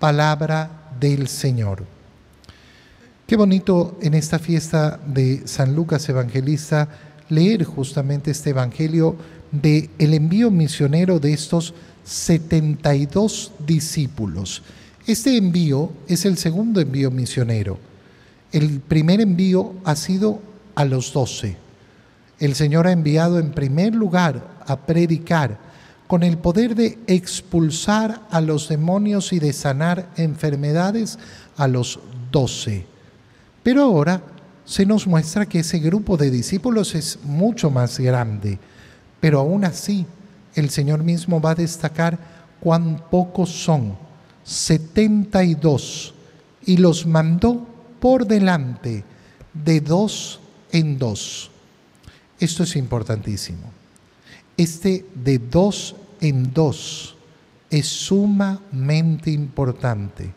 Palabra 0.00 0.90
del 0.98 1.28
Señor. 1.28 1.84
Qué 3.26 3.36
bonito 3.36 3.98
en 4.00 4.14
esta 4.14 4.38
fiesta 4.38 4.98
de 5.06 5.46
San 5.46 5.76
Lucas 5.76 6.08
Evangelista 6.08 6.88
leer 7.28 7.64
justamente 7.64 8.30
este 8.30 8.50
Evangelio 8.50 9.16
de 9.52 9.90
el 9.98 10.14
envío 10.14 10.50
misionero 10.50 11.20
de 11.20 11.34
estos 11.34 11.74
72 12.04 13.52
discípulos. 13.66 14.62
Este 15.06 15.36
envío 15.36 15.92
es 16.06 16.24
el 16.24 16.38
segundo 16.38 16.80
envío 16.80 17.10
misionero. 17.10 17.87
El 18.52 18.80
primer 18.80 19.20
envío 19.20 19.74
ha 19.84 19.96
sido 19.96 20.40
a 20.74 20.84
los 20.84 21.12
doce. 21.12 21.56
El 22.38 22.54
Señor 22.54 22.86
ha 22.86 22.92
enviado 22.92 23.38
en 23.38 23.52
primer 23.52 23.94
lugar 23.94 24.58
a 24.66 24.76
predicar 24.76 25.58
con 26.06 26.22
el 26.22 26.38
poder 26.38 26.74
de 26.74 26.98
expulsar 27.06 28.22
a 28.30 28.40
los 28.40 28.68
demonios 28.68 29.32
y 29.32 29.38
de 29.38 29.52
sanar 29.52 30.08
enfermedades 30.16 31.18
a 31.56 31.68
los 31.68 32.00
doce. 32.30 32.86
Pero 33.62 33.82
ahora 33.82 34.22
se 34.64 34.86
nos 34.86 35.06
muestra 35.06 35.46
que 35.46 35.60
ese 35.60 35.78
grupo 35.78 36.16
de 36.16 36.30
discípulos 36.30 36.94
es 36.94 37.18
mucho 37.24 37.70
más 37.70 37.98
grande 37.98 38.58
pero 39.20 39.40
aún 39.40 39.64
así, 39.64 40.06
el 40.54 40.70
Señor 40.70 41.02
mismo 41.02 41.40
va 41.40 41.52
a 41.52 41.56
destacar 41.56 42.18
cuán 42.60 43.02
pocos 43.10 43.50
son, 43.50 43.96
72, 44.44 46.14
y 46.64 46.76
los 46.76 47.06
mandó 47.06 47.66
por 48.00 48.26
delante 48.26 49.04
de 49.52 49.80
dos 49.80 50.40
en 50.72 50.98
dos. 50.98 51.50
Esto 52.38 52.62
es 52.62 52.76
importantísimo. 52.76 53.70
Este 54.56 55.06
de 55.14 55.38
dos 55.38 55.96
en 56.20 56.52
dos 56.52 57.16
es 57.70 57.86
sumamente 57.86 59.30
importante. 59.30 60.32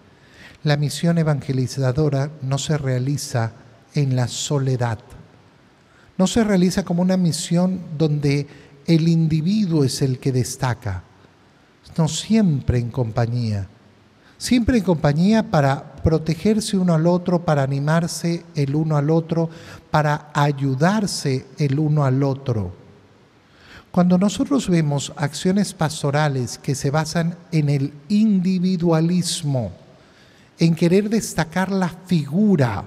La 0.63 0.77
misión 0.77 1.17
evangelizadora 1.17 2.29
no 2.41 2.57
se 2.57 2.77
realiza 2.77 3.53
en 3.93 4.15
la 4.15 4.27
soledad. 4.27 4.99
No 6.17 6.27
se 6.27 6.43
realiza 6.43 6.83
como 6.83 7.01
una 7.01 7.17
misión 7.17 7.81
donde 7.97 8.47
el 8.85 9.07
individuo 9.07 9.83
es 9.83 10.01
el 10.01 10.19
que 10.19 10.31
destaca, 10.31 11.03
no 11.97 12.07
siempre 12.07 12.77
en 12.77 12.89
compañía. 12.89 13.67
Siempre 14.41 14.79
en 14.79 14.83
compañía 14.83 15.51
para 15.51 15.93
protegerse 15.97 16.75
uno 16.75 16.95
al 16.95 17.05
otro, 17.05 17.45
para 17.45 17.61
animarse 17.61 18.43
el 18.55 18.73
uno 18.73 18.97
al 18.97 19.11
otro, 19.11 19.51
para 19.91 20.31
ayudarse 20.33 21.45
el 21.59 21.77
uno 21.77 22.05
al 22.05 22.23
otro. 22.23 22.73
Cuando 23.91 24.17
nosotros 24.17 24.67
vemos 24.67 25.13
acciones 25.15 25.75
pastorales 25.75 26.57
que 26.57 26.73
se 26.73 26.89
basan 26.89 27.35
en 27.51 27.69
el 27.69 27.93
individualismo, 28.09 29.73
en 30.57 30.73
querer 30.73 31.07
destacar 31.07 31.71
la 31.71 31.89
figura, 32.07 32.83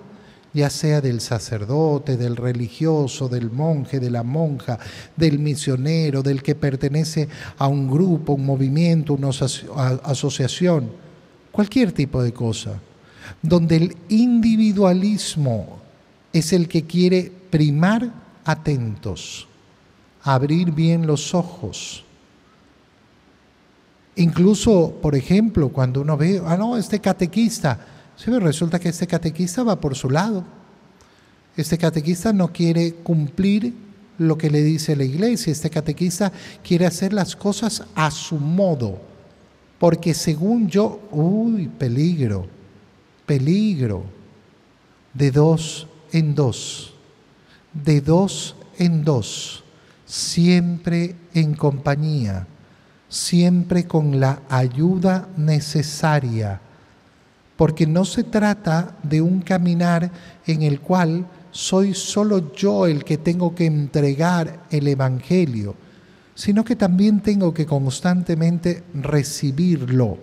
ya 0.52 0.68
sea 0.70 1.00
del 1.00 1.20
sacerdote, 1.20 2.16
del 2.16 2.34
religioso, 2.34 3.28
del 3.28 3.52
monje, 3.52 4.00
de 4.00 4.10
la 4.10 4.24
monja, 4.24 4.80
del 5.16 5.38
misionero, 5.38 6.20
del 6.24 6.42
que 6.42 6.56
pertenece 6.56 7.28
a 7.58 7.68
un 7.68 7.88
grupo, 7.88 8.32
un 8.32 8.44
movimiento, 8.44 9.14
una 9.14 9.28
asociación, 9.28 11.03
cualquier 11.54 11.92
tipo 11.92 12.20
de 12.20 12.32
cosa, 12.32 12.80
donde 13.40 13.76
el 13.76 13.96
individualismo 14.08 15.78
es 16.32 16.52
el 16.52 16.66
que 16.66 16.82
quiere 16.82 17.30
primar 17.50 18.12
atentos 18.44 19.46
abrir 20.24 20.72
bien 20.72 21.06
los 21.06 21.32
ojos. 21.34 22.02
Incluso, 24.16 24.98
por 25.00 25.14
ejemplo, 25.14 25.68
cuando 25.68 26.00
uno 26.00 26.16
ve, 26.16 26.42
ah, 26.44 26.56
no, 26.56 26.76
este 26.76 26.98
catequista, 26.98 27.78
sí, 28.16 28.30
resulta 28.30 28.78
que 28.78 28.88
este 28.88 29.06
catequista 29.06 29.62
va 29.62 29.80
por 29.80 29.94
su 29.94 30.10
lado. 30.10 30.44
Este 31.56 31.78
catequista 31.78 32.32
no 32.32 32.52
quiere 32.52 32.94
cumplir 32.94 33.74
lo 34.18 34.38
que 34.38 34.50
le 34.50 34.62
dice 34.62 34.96
la 34.96 35.04
iglesia. 35.04 35.52
Este 35.52 35.70
catequista 35.70 36.32
quiere 36.66 36.86
hacer 36.86 37.12
las 37.12 37.36
cosas 37.36 37.84
a 37.94 38.10
su 38.10 38.36
modo. 38.36 39.13
Porque 39.84 40.14
según 40.14 40.66
yo, 40.66 40.98
uy, 41.10 41.68
peligro, 41.68 42.46
peligro, 43.26 44.04
de 45.12 45.30
dos 45.30 45.86
en 46.10 46.34
dos, 46.34 46.94
de 47.74 48.00
dos 48.00 48.56
en 48.78 49.04
dos 49.04 49.62
siempre 50.06 51.14
en 51.34 51.52
compañía, 51.52 52.46
siempre 53.10 53.86
con 53.86 54.18
la 54.18 54.40
ayuda 54.48 55.28
necesaria, 55.36 56.62
porque 57.54 57.86
no 57.86 58.06
se 58.06 58.24
trata 58.24 58.96
de 59.02 59.20
un 59.20 59.42
caminar 59.42 60.10
en 60.46 60.62
el 60.62 60.80
cual 60.80 61.26
soy 61.50 61.92
solo 61.92 62.54
yo 62.54 62.86
el 62.86 63.04
que 63.04 63.18
tengo 63.18 63.54
que 63.54 63.66
entregar 63.66 64.64
el 64.70 64.88
Evangelio, 64.88 65.74
sino 66.34 66.64
que 66.64 66.76
también 66.76 67.20
tengo 67.20 67.54
que 67.54 67.66
constantemente 67.66 68.82
recibirlo, 68.94 70.18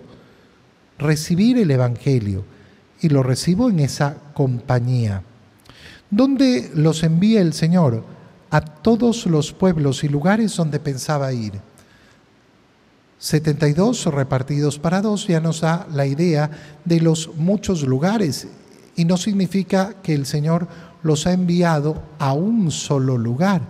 recibir 0.98 1.58
el 1.58 1.70
Evangelio, 1.70 2.44
y 3.00 3.08
lo 3.08 3.22
recibo 3.22 3.68
en 3.68 3.80
esa 3.80 4.16
compañía. 4.34 5.22
¿Dónde 6.10 6.70
los 6.74 7.02
envía 7.02 7.40
el 7.40 7.52
Señor? 7.52 8.04
a 8.52 8.60
todos 8.60 9.24
los 9.24 9.54
pueblos 9.54 10.04
y 10.04 10.08
lugares 10.08 10.54
donde 10.54 10.78
pensaba 10.78 11.32
ir. 11.32 11.54
72 13.18 14.04
repartidos 14.06 14.78
para 14.78 15.00
dos 15.00 15.26
ya 15.26 15.40
nos 15.40 15.62
da 15.62 15.86
la 15.90 16.04
idea 16.04 16.50
de 16.84 17.00
los 17.00 17.34
muchos 17.36 17.82
lugares 17.82 18.46
y 18.94 19.06
no 19.06 19.16
significa 19.16 19.94
que 20.02 20.12
el 20.12 20.26
Señor 20.26 20.68
los 21.02 21.26
ha 21.26 21.32
enviado 21.32 22.02
a 22.18 22.34
un 22.34 22.70
solo 22.70 23.16
lugar, 23.16 23.62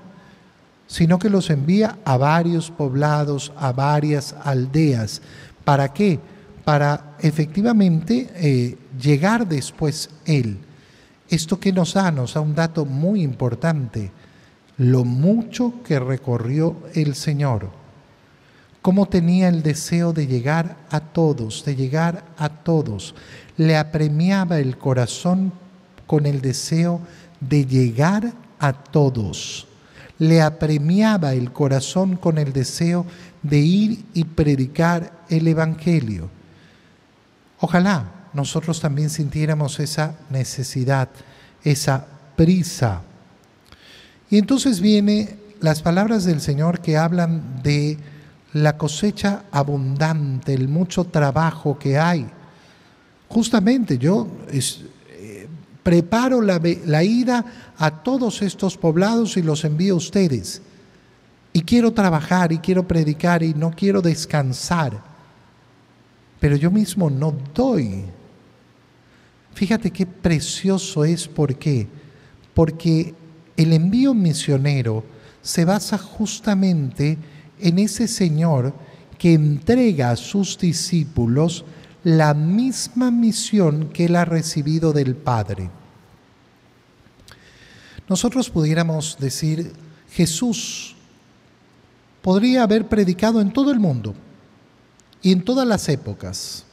sino 0.92 1.18
que 1.18 1.30
los 1.30 1.48
envía 1.48 1.96
a 2.04 2.18
varios 2.18 2.70
poblados, 2.70 3.50
a 3.56 3.72
varias 3.72 4.34
aldeas. 4.44 5.22
¿Para 5.64 5.90
qué? 5.94 6.20
Para 6.66 7.16
efectivamente 7.20 8.28
eh, 8.34 8.76
llegar 9.00 9.48
después 9.48 10.10
Él. 10.26 10.58
Esto 11.30 11.58
que 11.58 11.72
nos 11.72 11.94
da, 11.94 12.10
nos 12.10 12.34
da 12.34 12.42
un 12.42 12.54
dato 12.54 12.84
muy 12.84 13.22
importante 13.22 14.12
lo 14.76 15.06
mucho 15.06 15.82
que 15.82 15.98
recorrió 15.98 16.76
el 16.92 17.14
Señor, 17.14 17.70
cómo 18.82 19.06
tenía 19.06 19.48
el 19.48 19.62
deseo 19.62 20.12
de 20.12 20.26
llegar 20.26 20.76
a 20.90 21.00
todos, 21.00 21.64
de 21.64 21.74
llegar 21.74 22.22
a 22.36 22.50
todos. 22.50 23.14
Le 23.56 23.78
apremiaba 23.78 24.58
el 24.58 24.76
corazón 24.76 25.54
con 26.06 26.26
el 26.26 26.42
deseo 26.42 27.00
de 27.40 27.64
llegar 27.64 28.34
a 28.58 28.74
todos. 28.74 29.68
Le 30.22 30.40
apremiaba 30.40 31.34
el 31.34 31.52
corazón 31.52 32.16
con 32.16 32.38
el 32.38 32.52
deseo 32.52 33.04
de 33.42 33.58
ir 33.58 34.04
y 34.14 34.24
predicar 34.24 35.24
el 35.28 35.48
Evangelio. 35.48 36.30
Ojalá 37.58 38.28
nosotros 38.32 38.80
también 38.80 39.10
sintiéramos 39.10 39.80
esa 39.80 40.14
necesidad, 40.30 41.08
esa 41.64 42.06
prisa 42.36 43.02
y 44.32 44.38
entonces 44.38 44.80
viene 44.80 45.36
las 45.60 45.82
palabras 45.82 46.24
del 46.24 46.40
Señor 46.40 46.80
que 46.80 46.96
hablan 46.96 47.62
de 47.62 47.98
la 48.54 48.78
cosecha 48.78 49.42
abundante, 49.52 50.54
el 50.54 50.68
mucho 50.68 51.04
trabajo 51.04 51.78
que 51.78 51.98
hay. 51.98 52.26
Justamente 53.28 53.98
yo 53.98 54.26
preparo 55.82 56.40
la, 56.40 56.60
la 56.86 57.04
ida 57.04 57.44
a 57.76 58.02
todos 58.02 58.42
estos 58.42 58.76
poblados 58.76 59.36
y 59.36 59.42
los 59.42 59.64
envío 59.64 59.94
a 59.94 59.98
ustedes. 59.98 60.62
Y 61.52 61.62
quiero 61.62 61.92
trabajar 61.92 62.52
y 62.52 62.58
quiero 62.58 62.86
predicar 62.86 63.42
y 63.42 63.54
no 63.54 63.70
quiero 63.70 64.00
descansar. 64.00 65.02
Pero 66.40 66.56
yo 66.56 66.70
mismo 66.70 67.10
no 67.10 67.34
doy. 67.54 68.04
Fíjate 69.54 69.90
qué 69.90 70.06
precioso 70.06 71.04
es, 71.04 71.28
¿por 71.28 71.54
qué? 71.56 71.86
Porque 72.54 73.14
el 73.56 73.72
envío 73.72 74.14
misionero 74.14 75.04
se 75.42 75.64
basa 75.64 75.98
justamente 75.98 77.18
en 77.60 77.78
ese 77.78 78.08
Señor 78.08 78.72
que 79.18 79.34
entrega 79.34 80.10
a 80.10 80.16
sus 80.16 80.58
discípulos 80.58 81.64
la 82.04 82.34
misma 82.34 83.10
misión 83.10 83.90
que 83.90 84.06
él 84.06 84.16
ha 84.16 84.24
recibido 84.24 84.92
del 84.92 85.14
Padre. 85.14 85.70
Nosotros 88.08 88.50
pudiéramos 88.50 89.16
decir, 89.18 89.72
Jesús 90.10 90.96
podría 92.20 92.64
haber 92.64 92.88
predicado 92.88 93.40
en 93.40 93.52
todo 93.52 93.70
el 93.70 93.80
mundo 93.80 94.14
y 95.22 95.32
en 95.32 95.44
todas 95.44 95.66
las 95.66 95.88
épocas. 95.88 96.64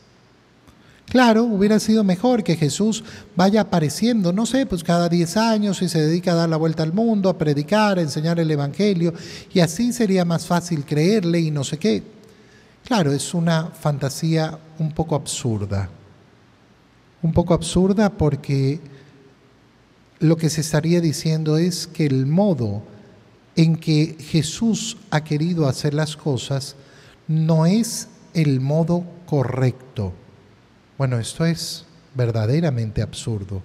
Claro, 1.05 1.43
hubiera 1.43 1.79
sido 1.79 2.03
mejor 2.03 2.43
que 2.43 2.55
Jesús 2.55 3.03
vaya 3.35 3.61
apareciendo, 3.61 4.31
no 4.31 4.45
sé, 4.45 4.67
pues 4.67 4.83
cada 4.83 5.09
10 5.09 5.37
años 5.37 5.81
y 5.81 5.89
se 5.89 6.01
dedica 6.01 6.33
a 6.33 6.35
dar 6.35 6.49
la 6.49 6.57
vuelta 6.57 6.83
al 6.83 6.93
mundo, 6.93 7.29
a 7.29 7.37
predicar, 7.37 7.97
a 7.97 8.01
enseñar 8.01 8.39
el 8.39 8.51
Evangelio, 8.51 9.13
y 9.51 9.59
así 9.59 9.91
sería 9.91 10.23
más 10.23 10.45
fácil 10.45 10.85
creerle 10.85 11.39
y 11.39 11.49
no 11.49 11.63
sé 11.63 11.79
qué. 11.79 12.18
Claro, 12.85 13.11
es 13.11 13.33
una 13.33 13.67
fantasía 13.67 14.57
un 14.79 14.91
poco 14.91 15.15
absurda. 15.15 15.89
Un 17.21 17.33
poco 17.33 17.53
absurda 17.53 18.09
porque 18.09 18.79
lo 20.19 20.37
que 20.37 20.49
se 20.49 20.61
estaría 20.61 21.01
diciendo 21.01 21.57
es 21.57 21.87
que 21.87 22.05
el 22.05 22.25
modo 22.25 22.81
en 23.55 23.75
que 23.75 24.17
Jesús 24.19 24.97
ha 25.11 25.23
querido 25.23 25.67
hacer 25.67 25.93
las 25.93 26.15
cosas 26.15 26.75
no 27.27 27.65
es 27.65 28.07
el 28.33 28.59
modo 28.59 29.03
correcto. 29.25 30.13
Bueno, 30.97 31.19
esto 31.19 31.45
es 31.45 31.85
verdaderamente 32.15 33.01
absurdo. 33.01 33.61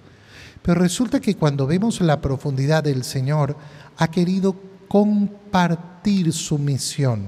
Pero 0.63 0.81
resulta 0.81 1.21
que 1.21 1.37
cuando 1.37 1.67
vemos 1.67 2.01
la 2.01 2.21
profundidad 2.21 2.85
del 2.85 3.05
Señor, 3.05 3.57
ha 3.97 4.09
querido 4.09 4.57
compartir 4.89 6.33
su 6.33 6.59
misión. 6.59 7.27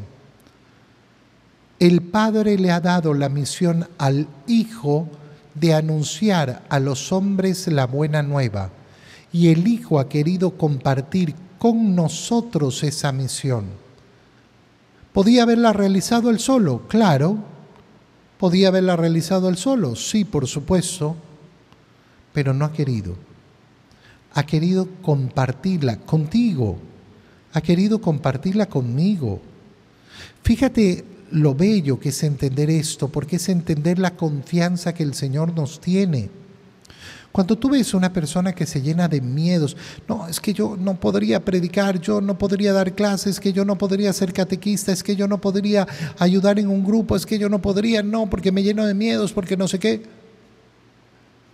El 1.78 2.02
Padre 2.02 2.58
le 2.58 2.70
ha 2.70 2.80
dado 2.80 3.14
la 3.14 3.28
misión 3.28 3.88
al 3.98 4.28
Hijo 4.46 5.08
de 5.54 5.74
anunciar 5.74 6.64
a 6.68 6.80
los 6.80 7.12
hombres 7.12 7.66
la 7.68 7.86
buena 7.86 8.22
nueva. 8.22 8.70
Y 9.32 9.48
el 9.48 9.66
Hijo 9.66 9.98
ha 9.98 10.08
querido 10.08 10.52
compartir 10.52 11.34
con 11.58 11.94
nosotros 11.94 12.82
esa 12.82 13.12
misión. 13.12 13.66
¿Podía 15.12 15.42
haberla 15.42 15.72
realizado 15.72 16.30
él 16.30 16.38
solo? 16.38 16.82
Claro, 16.88 17.38
¿Podía 18.38 18.68
haberla 18.68 18.96
realizado 18.96 19.48
él 19.48 19.56
solo? 19.56 19.96
Sí, 19.96 20.24
por 20.24 20.46
supuesto, 20.46 21.16
pero 22.32 22.52
no 22.52 22.66
ha 22.66 22.72
querido. 22.72 23.16
Ha 24.34 24.44
querido 24.44 24.88
compartirla 25.00 25.96
contigo, 26.00 26.76
ha 27.54 27.60
querido 27.62 28.00
compartirla 28.00 28.66
conmigo. 28.66 29.40
Fíjate 30.42 31.04
lo 31.30 31.54
bello 31.54 31.98
que 31.98 32.10
es 32.10 32.22
entender 32.22 32.70
esto, 32.70 33.08
porque 33.08 33.36
es 33.36 33.48
entender 33.48 33.98
la 33.98 34.16
confianza 34.16 34.94
que 34.94 35.02
el 35.02 35.14
Señor 35.14 35.54
nos 35.54 35.80
tiene. 35.80 36.30
Cuando 37.36 37.58
tú 37.58 37.68
ves 37.68 37.92
una 37.92 38.14
persona 38.14 38.54
que 38.54 38.64
se 38.64 38.80
llena 38.80 39.08
de 39.08 39.20
miedos, 39.20 39.76
no, 40.08 40.26
es 40.26 40.40
que 40.40 40.54
yo 40.54 40.74
no 40.74 40.98
podría 40.98 41.44
predicar, 41.44 42.00
yo 42.00 42.22
no 42.22 42.38
podría 42.38 42.72
dar 42.72 42.94
clases, 42.94 43.40
que 43.40 43.52
yo 43.52 43.66
no 43.66 43.76
podría 43.76 44.10
ser 44.14 44.32
catequista, 44.32 44.90
es 44.90 45.02
que 45.02 45.16
yo 45.16 45.28
no 45.28 45.38
podría 45.38 45.86
ayudar 46.18 46.58
en 46.58 46.68
un 46.68 46.82
grupo, 46.82 47.14
es 47.14 47.26
que 47.26 47.38
yo 47.38 47.50
no 47.50 47.60
podría, 47.60 48.02
no, 48.02 48.30
porque 48.30 48.52
me 48.52 48.62
lleno 48.62 48.86
de 48.86 48.94
miedos, 48.94 49.34
porque 49.34 49.54
no 49.54 49.68
sé 49.68 49.78
qué. 49.78 50.02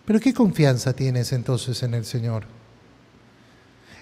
Pero 0.04 0.20
¿qué 0.20 0.32
confianza 0.32 0.92
tienes 0.92 1.32
entonces 1.32 1.82
en 1.82 1.94
el 1.94 2.04
Señor? 2.04 2.44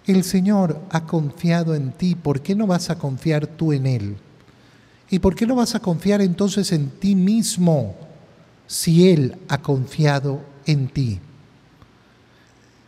El 0.07 0.23
Señor 0.25 0.83
ha 0.91 1.07
confiado 1.07 1.75
en 1.75 1.93
ti, 1.93 2.15
¿por 2.15 2.43
qué 2.43 2.55
no 2.55 2.67
vas 2.67 2.91
a 2.91 2.99
confiar 2.99 3.47
tú 3.47 3.73
en 3.73 3.87
Él? 3.87 4.17
¿Y 5.11 5.19
por 5.19 5.35
qué 5.35 5.47
no 5.47 5.57
vas 5.57 5.75
a 5.75 5.81
confiar 5.81 6.23
entonces 6.23 6.71
en 6.73 6.89
ti 6.89 7.17
mismo 7.17 7.97
si 8.67 9.11
Él 9.11 9.37
ha 9.49 9.59
confiado 9.59 10.41
en 10.67 10.89
ti? 10.89 11.19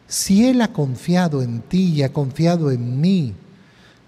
Si 0.06 0.46
Él 0.46 0.60
ha 0.60 0.72
confiado 0.72 1.42
en 1.42 1.62
ti 1.62 1.94
y 1.94 2.02
ha 2.02 2.12
confiado 2.12 2.70
en 2.70 3.00
mí, 3.00 3.34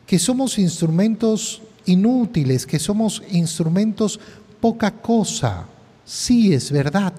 que 0.06 0.18
somos 0.18 0.58
instrumentos 0.58 1.62
inútiles, 1.86 2.66
que 2.66 2.78
somos 2.78 3.22
instrumentos 3.30 4.20
poca 4.60 4.92
cosa, 4.92 5.66
sí 6.04 6.52
es 6.54 6.70
verdad, 6.70 7.12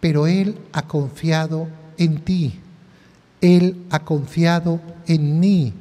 pero 0.00 0.26
Él 0.26 0.56
ha 0.72 0.82
confiado 0.82 1.68
en 1.96 2.24
ti, 2.24 2.58
Él 3.40 3.84
ha 3.90 4.00
confiado 4.00 4.80
en 5.06 5.38
mí. 5.38 5.72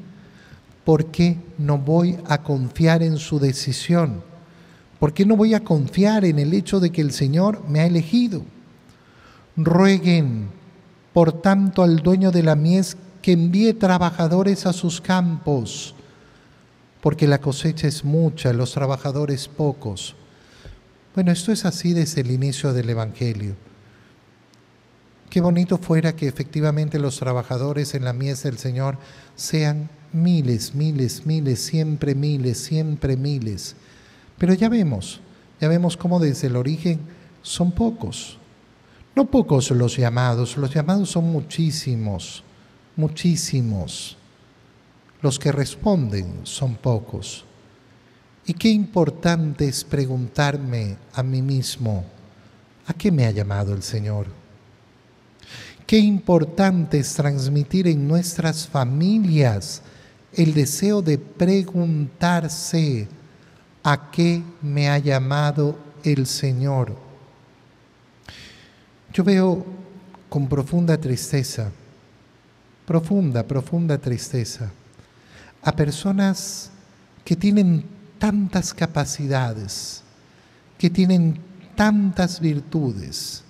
¿Por 0.83 1.05
qué 1.07 1.37
no 1.57 1.77
voy 1.77 2.17
a 2.27 2.41
confiar 2.41 3.03
en 3.03 3.17
su 3.17 3.39
decisión? 3.39 4.23
¿Por 4.99 5.13
qué 5.13 5.25
no 5.25 5.35
voy 5.35 5.53
a 5.53 5.63
confiar 5.63 6.25
en 6.25 6.39
el 6.39 6.53
hecho 6.53 6.79
de 6.79 6.91
que 6.91 7.01
el 7.01 7.11
Señor 7.11 7.67
me 7.67 7.79
ha 7.79 7.85
elegido? 7.85 8.43
Rueguen, 9.57 10.49
por 11.13 11.41
tanto, 11.41 11.83
al 11.83 11.97
dueño 11.97 12.31
de 12.31 12.43
la 12.43 12.55
mies 12.55 12.97
que 13.21 13.33
envíe 13.33 13.73
trabajadores 13.73 14.65
a 14.65 14.73
sus 14.73 15.01
campos, 15.01 15.95
porque 17.01 17.27
la 17.27 17.39
cosecha 17.39 17.87
es 17.87 18.03
mucha, 18.03 18.53
los 18.53 18.73
trabajadores 18.73 19.47
pocos. 19.47 20.15
Bueno, 21.13 21.31
esto 21.31 21.51
es 21.51 21.65
así 21.65 21.93
desde 21.93 22.21
el 22.21 22.31
inicio 22.31 22.73
del 22.73 22.89
Evangelio. 22.89 23.55
Qué 25.29 25.41
bonito 25.41 25.77
fuera 25.77 26.15
que 26.15 26.27
efectivamente 26.27 26.99
los 26.99 27.17
trabajadores 27.17 27.95
en 27.95 28.05
la 28.05 28.13
mies 28.13 28.43
del 28.43 28.57
Señor 28.57 28.97
sean 29.35 29.89
miles, 30.13 30.75
miles, 30.75 31.25
miles, 31.25 31.59
siempre 31.59 32.15
miles, 32.15 32.57
siempre 32.57 33.15
miles. 33.15 33.75
Pero 34.37 34.53
ya 34.53 34.69
vemos, 34.69 35.21
ya 35.59 35.67
vemos 35.67 35.95
cómo 35.97 36.19
desde 36.19 36.47
el 36.47 36.55
origen 36.55 36.99
son 37.41 37.71
pocos. 37.71 38.37
No 39.15 39.29
pocos 39.29 39.71
los 39.71 39.97
llamados, 39.97 40.57
los 40.57 40.73
llamados 40.73 41.09
son 41.09 41.25
muchísimos, 41.25 42.43
muchísimos. 42.95 44.17
Los 45.21 45.37
que 45.37 45.51
responden 45.51 46.41
son 46.43 46.75
pocos. 46.75 47.45
Y 48.45 48.53
qué 48.53 48.69
importante 48.69 49.67
es 49.67 49.83
preguntarme 49.83 50.97
a 51.13 51.21
mí 51.21 51.41
mismo, 51.41 52.05
¿a 52.87 52.93
qué 52.93 53.11
me 53.11 53.25
ha 53.25 53.31
llamado 53.31 53.73
el 53.73 53.83
Señor? 53.83 54.27
Qué 55.85 55.97
importante 55.97 56.99
es 56.99 57.13
transmitir 57.13 57.87
en 57.87 58.07
nuestras 58.07 58.67
familias 58.67 59.83
el 60.33 60.53
deseo 60.53 61.01
de 61.01 61.17
preguntarse 61.17 63.07
a 63.83 64.11
qué 64.11 64.41
me 64.61 64.89
ha 64.89 64.97
llamado 64.97 65.77
el 66.03 66.25
Señor. 66.25 66.95
Yo 69.13 69.23
veo 69.23 69.65
con 70.29 70.47
profunda 70.47 70.97
tristeza, 70.97 71.69
profunda, 72.85 73.43
profunda 73.43 73.97
tristeza, 73.97 74.71
a 75.61 75.75
personas 75.75 76.71
que 77.25 77.35
tienen 77.35 77.83
tantas 78.17 78.73
capacidades, 78.73 80.01
que 80.77 80.89
tienen 80.89 81.37
tantas 81.75 82.39
virtudes, 82.39 83.43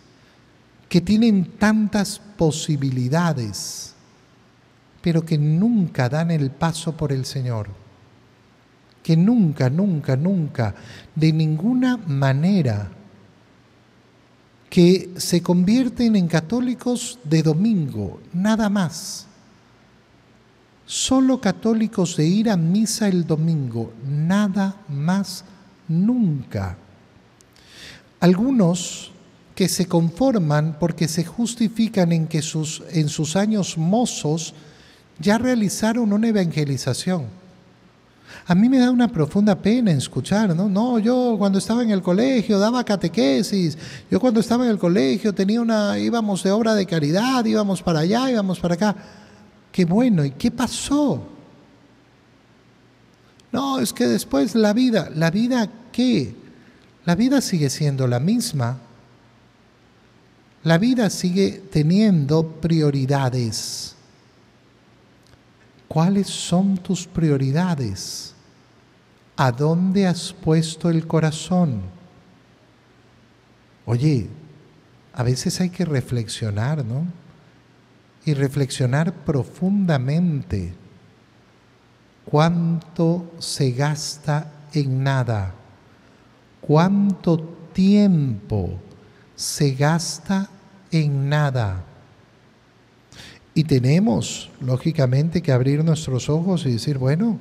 que 0.90 1.02
tienen 1.02 1.46
tantas 1.58 2.20
posibilidades, 2.20 3.91
pero 5.02 5.26
que 5.26 5.38
nunca 5.38 6.10
dan 6.10 6.32
el 6.32 6.52
paso 6.52 6.96
por 6.96 7.12
el 7.12 7.26
Señor, 7.26 7.68
que 9.04 9.18
nunca, 9.18 9.70
nunca, 9.70 10.16
nunca, 10.16 10.76
de 11.16 11.34
ninguna 11.34 11.98
manera, 11.98 12.92
que 14.70 15.12
se 15.18 15.42
convierten 15.42 16.16
en 16.16 16.28
católicos 16.28 17.20
de 17.26 17.44
domingo, 17.44 18.22
nada 18.32 18.70
más. 18.70 19.28
Solo 20.86 21.42
católicos 21.42 22.16
de 22.16 22.26
ir 22.26 22.50
a 22.50 22.56
misa 22.56 23.08
el 23.08 23.26
domingo, 23.26 23.92
nada 24.08 24.78
más, 24.88 25.44
nunca. 25.88 26.78
Algunos 28.22 29.12
que 29.56 29.68
se 29.68 29.88
conforman 29.88 30.78
porque 30.80 31.08
se 31.08 31.26
justifican 31.26 32.12
en 32.12 32.28
que 32.28 32.42
sus, 32.42 32.84
en 32.92 33.10
sus 33.10 33.36
años 33.36 33.78
mozos 33.78 34.54
ya 35.22 35.38
realizaron 35.38 36.12
una 36.12 36.28
evangelización. 36.28 37.26
A 38.48 38.56
mí 38.56 38.70
me 38.70 38.80
da 38.80 38.90
una 38.90 39.08
profunda 39.08 39.56
pena 39.56 39.92
escuchar, 39.92 40.56
¿no? 40.56 40.68
No, 40.68 40.98
yo 41.00 41.36
cuando 41.38 41.60
estaba 41.60 41.84
en 41.84 41.92
el 41.92 42.02
colegio 42.02 42.58
daba 42.58 42.84
catequesis, 42.84 43.78
yo 44.10 44.20
cuando 44.20 44.40
estaba 44.40 44.66
en 44.66 44.72
el 44.72 44.80
colegio 44.80 45.34
tenía 45.34 45.62
una, 45.62 45.98
íbamos 46.00 46.44
de 46.44 46.52
obra 46.52 46.74
de 46.74 46.86
caridad, 46.86 47.46
íbamos 47.46 47.82
para 47.82 48.00
allá, 48.00 48.32
íbamos 48.32 48.60
para 48.60 48.74
acá. 48.74 48.96
Qué 49.72 49.86
bueno, 49.86 50.26
¿y 50.26 50.32
qué 50.32 50.50
pasó? 50.50 51.22
No, 53.52 53.80
es 53.80 53.94
que 53.94 54.08
después 54.08 54.56
la 54.56 54.74
vida, 54.74 55.10
¿la 55.14 55.30
vida 55.30 55.70
qué? 55.92 56.36
La 57.06 57.16
vida 57.16 57.42
sigue 57.42 57.70
siendo 57.70 58.08
la 58.08 58.20
misma, 58.20 58.78
la 60.64 60.78
vida 60.78 61.10
sigue 61.10 61.64
teniendo 61.72 62.48
prioridades. 62.48 63.96
¿Cuáles 65.92 66.28
son 66.28 66.78
tus 66.78 67.06
prioridades? 67.06 68.34
¿A 69.36 69.52
dónde 69.52 70.08
has 70.08 70.32
puesto 70.32 70.90
el 70.90 71.06
corazón? 71.06 71.82
Oye, 73.86 74.30
a 75.12 75.22
veces 75.22 75.60
hay 75.60 75.70
que 75.70 75.84
reflexionar, 75.84 76.86
¿no? 76.86 77.04
Y 78.24 78.34
reflexionar 78.34 79.12
profundamente. 79.12 80.74
¿Cuánto 82.24 83.30
se 83.40 83.72
gasta 83.72 84.50
en 84.72 85.04
nada? 85.04 85.54
¿Cuánto 86.62 87.38
tiempo? 87.74 88.80
se 89.42 89.72
gasta 89.72 90.48
en 90.92 91.28
nada. 91.28 91.84
Y 93.54 93.66
tenemos, 93.66 94.50
lógicamente, 94.62 95.42
que 95.42 95.52
abrir 95.52 95.84
nuestros 95.84 96.30
ojos 96.30 96.66
y 96.66 96.72
decir, 96.72 96.98
bueno, 96.98 97.38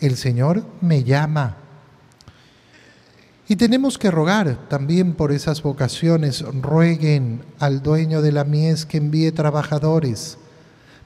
el 0.00 0.16
Señor 0.16 0.64
me 0.80 1.02
llama. 1.02 1.56
Y 3.48 3.56
tenemos 3.56 3.98
que 3.98 4.10
rogar 4.10 4.68
también 4.68 5.14
por 5.14 5.32
esas 5.32 5.62
vocaciones. 5.62 6.42
Rueguen 6.42 7.42
al 7.58 7.82
dueño 7.82 8.22
de 8.22 8.32
la 8.32 8.44
mies 8.44 8.86
que 8.86 8.98
envíe 8.98 9.32
trabajadores. 9.32 10.38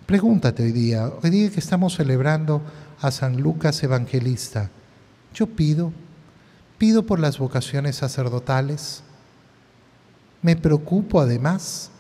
Pregúntate 0.06 0.62
hoy 0.62 0.72
día, 0.72 1.10
hoy 1.22 1.30
día 1.30 1.50
que 1.50 1.60
estamos 1.60 1.96
celebrando 1.96 2.62
a 3.00 3.10
San 3.10 3.40
Lucas 3.40 3.82
Evangelista, 3.82 4.70
yo 5.34 5.46
pido, 5.46 5.92
pido 6.78 7.04
por 7.04 7.20
las 7.20 7.38
vocaciones 7.38 7.96
sacerdotales, 7.96 9.02
me 10.40 10.56
preocupo 10.56 11.20
además 11.20 11.90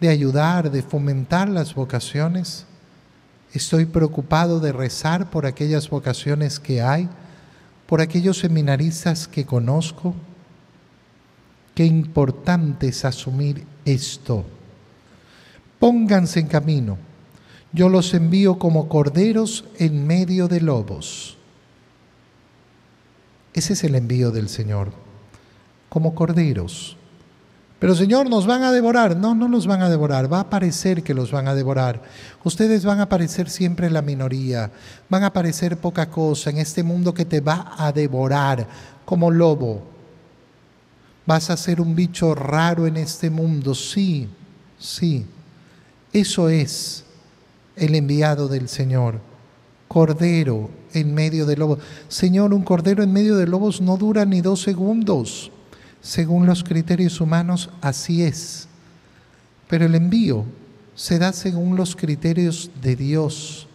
de 0.00 0.08
ayudar, 0.08 0.70
de 0.70 0.82
fomentar 0.82 1.48
las 1.48 1.74
vocaciones. 1.74 2.66
Estoy 3.52 3.86
preocupado 3.86 4.60
de 4.60 4.72
rezar 4.72 5.30
por 5.30 5.46
aquellas 5.46 5.88
vocaciones 5.88 6.60
que 6.60 6.82
hay, 6.82 7.08
por 7.86 8.00
aquellos 8.00 8.38
seminaristas 8.38 9.26
que 9.26 9.46
conozco. 9.46 10.14
Qué 11.74 11.84
importante 11.84 12.88
es 12.88 13.04
asumir 13.04 13.64
esto. 13.84 14.44
Pónganse 15.78 16.40
en 16.40 16.48
camino. 16.48 16.98
Yo 17.72 17.88
los 17.88 18.14
envío 18.14 18.58
como 18.58 18.88
corderos 18.88 19.64
en 19.78 20.06
medio 20.06 20.48
de 20.48 20.60
lobos. 20.60 21.36
Ese 23.52 23.72
es 23.72 23.84
el 23.84 23.94
envío 23.94 24.30
del 24.30 24.48
Señor, 24.48 24.92
como 25.88 26.14
corderos 26.14 26.96
Pero 27.78 27.94
Señor, 27.94 28.30
nos 28.30 28.46
van 28.46 28.62
a 28.62 28.72
devorar. 28.72 29.16
No, 29.16 29.34
no 29.34 29.48
los 29.48 29.66
van 29.66 29.82
a 29.82 29.90
devorar. 29.90 30.32
Va 30.32 30.40
a 30.40 30.50
parecer 30.50 31.02
que 31.02 31.12
los 31.12 31.30
van 31.30 31.46
a 31.46 31.54
devorar. 31.54 32.02
Ustedes 32.42 32.84
van 32.84 33.00
a 33.00 33.08
parecer 33.08 33.50
siempre 33.50 33.90
la 33.90 34.00
minoría. 34.00 34.70
Van 35.10 35.24
a 35.24 35.32
parecer 35.32 35.76
poca 35.76 36.08
cosa 36.08 36.50
en 36.50 36.58
este 36.58 36.82
mundo 36.82 37.12
que 37.12 37.26
te 37.26 37.40
va 37.40 37.74
a 37.76 37.92
devorar 37.92 38.66
como 39.04 39.30
lobo. 39.30 39.82
Vas 41.26 41.50
a 41.50 41.56
ser 41.56 41.80
un 41.80 41.94
bicho 41.94 42.34
raro 42.34 42.86
en 42.86 42.96
este 42.96 43.28
mundo. 43.28 43.74
Sí, 43.74 44.28
sí. 44.78 45.26
Eso 46.12 46.48
es 46.48 47.04
el 47.74 47.94
enviado 47.94 48.48
del 48.48 48.70
Señor. 48.70 49.20
Cordero 49.86 50.70
en 50.94 51.12
medio 51.12 51.44
de 51.44 51.58
lobos. 51.58 51.80
Señor, 52.08 52.54
un 52.54 52.62
cordero 52.62 53.02
en 53.02 53.12
medio 53.12 53.36
de 53.36 53.46
lobos 53.46 53.82
no 53.82 53.98
dura 53.98 54.24
ni 54.24 54.40
dos 54.40 54.62
segundos 54.62 55.52
según 56.06 56.46
los 56.46 56.62
criterios 56.62 57.20
humanos, 57.20 57.68
así 57.80 58.22
es. 58.22 58.68
Pero 59.68 59.86
el 59.86 59.96
envío 59.96 60.44
se 60.94 61.18
da 61.18 61.32
según 61.32 61.74
los 61.74 61.96
criterios 61.96 62.70
de 62.80 62.94
Dios. 62.94 63.66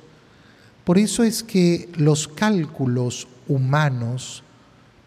Por 0.86 0.98
eso 0.98 1.24
es 1.24 1.44
que 1.44 1.90
los 1.98 2.30
cálculos 2.30 3.28
humanos 3.50 4.44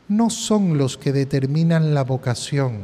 no 0.07 0.29
son 0.29 0.77
los 0.77 0.99
que 0.99 1.15
determinan 1.15 1.95
la 1.95 2.05
vocación. 2.05 2.81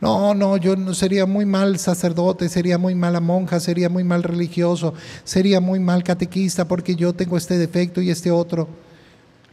No, 0.00 0.32
no, 0.32 0.56
yo 0.56 0.94
sería 0.94 1.26
muy 1.26 1.44
mal 1.44 1.80
sacerdote, 1.80 2.48
sería 2.48 2.78
muy 2.78 2.94
mala 2.94 3.18
monja, 3.18 3.58
sería 3.58 3.88
muy 3.88 4.04
mal 4.04 4.22
religioso, 4.22 4.94
sería 5.24 5.60
muy 5.60 5.80
mal 5.80 6.04
catequista 6.04 6.68
porque 6.68 6.94
yo 6.94 7.12
tengo 7.12 7.36
este 7.36 7.58
defecto 7.58 8.00
y 8.00 8.10
este 8.10 8.30
otro. 8.30 8.68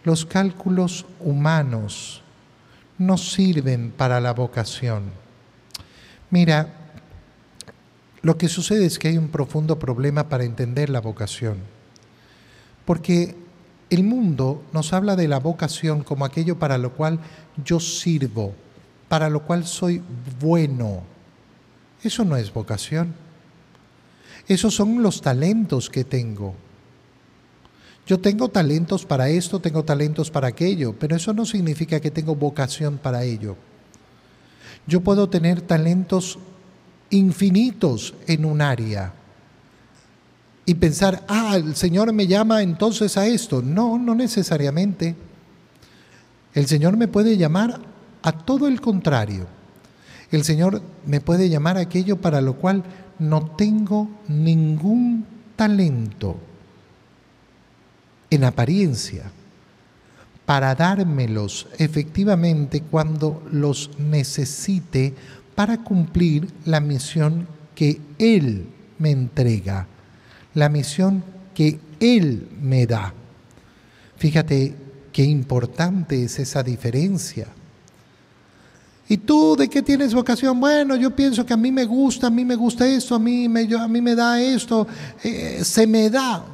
Los 0.03 0.23
cálculos 0.23 1.07
humanos 1.19 2.22
no 3.05 3.17
sirven 3.17 3.91
para 3.91 4.19
la 4.19 4.33
vocación. 4.33 5.03
Mira, 6.29 6.73
lo 8.21 8.37
que 8.37 8.47
sucede 8.47 8.85
es 8.85 8.99
que 8.99 9.09
hay 9.09 9.17
un 9.17 9.29
profundo 9.29 9.77
problema 9.77 10.29
para 10.29 10.45
entender 10.45 10.89
la 10.89 11.01
vocación, 11.01 11.57
porque 12.85 13.35
el 13.89 14.03
mundo 14.03 14.63
nos 14.73 14.93
habla 14.93 15.15
de 15.15 15.27
la 15.27 15.39
vocación 15.39 16.03
como 16.03 16.25
aquello 16.25 16.57
para 16.57 16.77
lo 16.77 16.93
cual 16.93 17.19
yo 17.63 17.79
sirvo, 17.79 18.53
para 19.09 19.29
lo 19.29 19.43
cual 19.43 19.65
soy 19.65 20.01
bueno. 20.39 21.03
Eso 22.01 22.25
no 22.25 22.35
es 22.35 22.51
vocación. 22.51 23.13
Esos 24.47 24.73
son 24.73 25.03
los 25.03 25.21
talentos 25.21 25.89
que 25.89 26.03
tengo. 26.03 26.55
Yo 28.05 28.19
tengo 28.19 28.49
talentos 28.49 29.05
para 29.05 29.29
esto, 29.29 29.59
tengo 29.59 29.83
talentos 29.83 30.29
para 30.29 30.47
aquello, 30.47 30.93
pero 30.99 31.15
eso 31.15 31.33
no 31.33 31.45
significa 31.45 31.99
que 32.01 32.11
tengo 32.11 32.35
vocación 32.35 32.97
para 32.97 33.23
ello. 33.23 33.55
Yo 34.85 35.01
puedo 35.01 35.29
tener 35.29 35.61
talentos 35.61 36.37
infinitos 37.09 38.13
en 38.27 38.43
un 38.43 38.61
área 38.61 39.13
y 40.65 40.73
pensar, 40.75 41.23
ah, 41.29 41.55
el 41.55 41.75
Señor 41.75 42.11
me 42.11 42.27
llama 42.27 42.61
entonces 42.61 43.15
a 43.17 43.25
esto. 43.25 43.61
No, 43.61 43.97
no 43.97 44.15
necesariamente. 44.15 45.15
El 46.53 46.67
Señor 46.67 46.97
me 46.97 47.07
puede 47.07 47.37
llamar 47.37 47.79
a 48.21 48.31
todo 48.33 48.67
el 48.67 48.81
contrario. 48.81 49.47
El 50.29 50.43
Señor 50.43 50.81
me 51.05 51.21
puede 51.21 51.47
llamar 51.47 51.77
a 51.77 51.81
aquello 51.81 52.19
para 52.19 52.41
lo 52.41 52.55
cual 52.55 52.83
no 53.19 53.51
tengo 53.55 54.09
ningún 54.27 55.25
talento 55.55 56.37
en 58.33 58.43
apariencia, 58.43 59.31
para 60.45 60.73
dármelos 60.73 61.67
efectivamente 61.77 62.81
cuando 62.81 63.43
los 63.51 63.91
necesite 63.99 65.13
para 65.53 65.77
cumplir 65.83 66.49
la 66.65 66.79
misión 66.79 67.47
que 67.75 68.01
Él 68.17 68.65
me 68.97 69.11
entrega, 69.11 69.85
la 70.55 70.67
misión 70.67 71.23
que 71.53 71.79
Él 71.99 72.49
me 72.59 72.87
da. 72.87 73.13
Fíjate 74.17 74.75
qué 75.11 75.23
importante 75.23 76.23
es 76.23 76.39
esa 76.39 76.63
diferencia. 76.63 77.47
¿Y 79.07 79.17
tú 79.17 79.55
de 79.55 79.69
qué 79.69 79.83
tienes 79.83 80.13
vocación? 80.13 80.59
Bueno, 80.59 80.95
yo 80.95 81.15
pienso 81.15 81.45
que 81.45 81.53
a 81.53 81.57
mí 81.57 81.71
me 81.71 81.85
gusta, 81.85 82.27
a 82.27 82.31
mí 82.31 82.43
me 82.43 82.55
gusta 82.55 82.87
esto, 82.87 83.13
a 83.13 83.19
mí 83.19 83.47
me, 83.47 83.67
a 83.75 83.87
mí 83.87 84.01
me 84.01 84.15
da 84.15 84.41
esto, 84.41 84.87
eh, 85.23 85.59
se 85.63 85.85
me 85.85 86.09
da. 86.09 86.52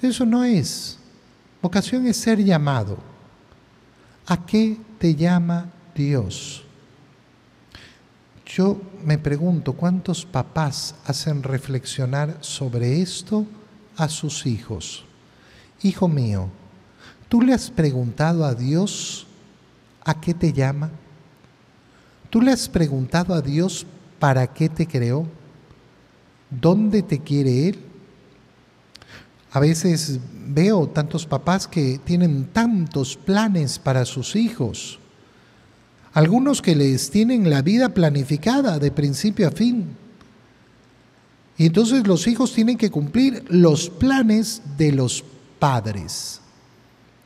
Pero 0.00 0.12
eso 0.12 0.24
no 0.24 0.44
es. 0.44 0.96
Vocación 1.60 2.06
es 2.06 2.16
ser 2.16 2.42
llamado. 2.42 2.98
¿A 4.26 4.46
qué 4.46 4.76
te 4.98 5.14
llama 5.14 5.72
Dios? 5.94 6.62
Yo 8.46 8.80
me 9.04 9.18
pregunto 9.18 9.72
cuántos 9.72 10.24
papás 10.24 10.94
hacen 11.04 11.42
reflexionar 11.42 12.38
sobre 12.40 13.02
esto 13.02 13.44
a 13.96 14.08
sus 14.08 14.46
hijos. 14.46 15.04
Hijo 15.82 16.08
mío, 16.08 16.48
¿tú 17.28 17.42
le 17.42 17.52
has 17.52 17.70
preguntado 17.70 18.44
a 18.44 18.54
Dios 18.54 19.26
a 20.04 20.20
qué 20.20 20.32
te 20.32 20.52
llama? 20.52 20.90
¿Tú 22.30 22.40
le 22.40 22.52
has 22.52 22.68
preguntado 22.68 23.34
a 23.34 23.42
Dios 23.42 23.84
para 24.18 24.46
qué 24.46 24.68
te 24.68 24.86
creó? 24.86 25.26
¿Dónde 26.50 27.02
te 27.02 27.18
quiere 27.18 27.68
Él? 27.68 27.87
A 29.52 29.60
veces 29.60 30.18
veo 30.48 30.88
tantos 30.88 31.26
papás 31.26 31.66
que 31.66 31.98
tienen 32.04 32.46
tantos 32.46 33.16
planes 33.16 33.78
para 33.78 34.04
sus 34.04 34.36
hijos. 34.36 34.98
Algunos 36.12 36.60
que 36.60 36.76
les 36.76 37.10
tienen 37.10 37.48
la 37.48 37.62
vida 37.62 37.90
planificada 37.90 38.78
de 38.78 38.90
principio 38.90 39.48
a 39.48 39.50
fin. 39.50 39.86
Y 41.56 41.66
entonces 41.66 42.06
los 42.06 42.26
hijos 42.26 42.52
tienen 42.52 42.76
que 42.76 42.90
cumplir 42.90 43.44
los 43.48 43.88
planes 43.88 44.62
de 44.76 44.92
los 44.92 45.24
padres. 45.58 46.40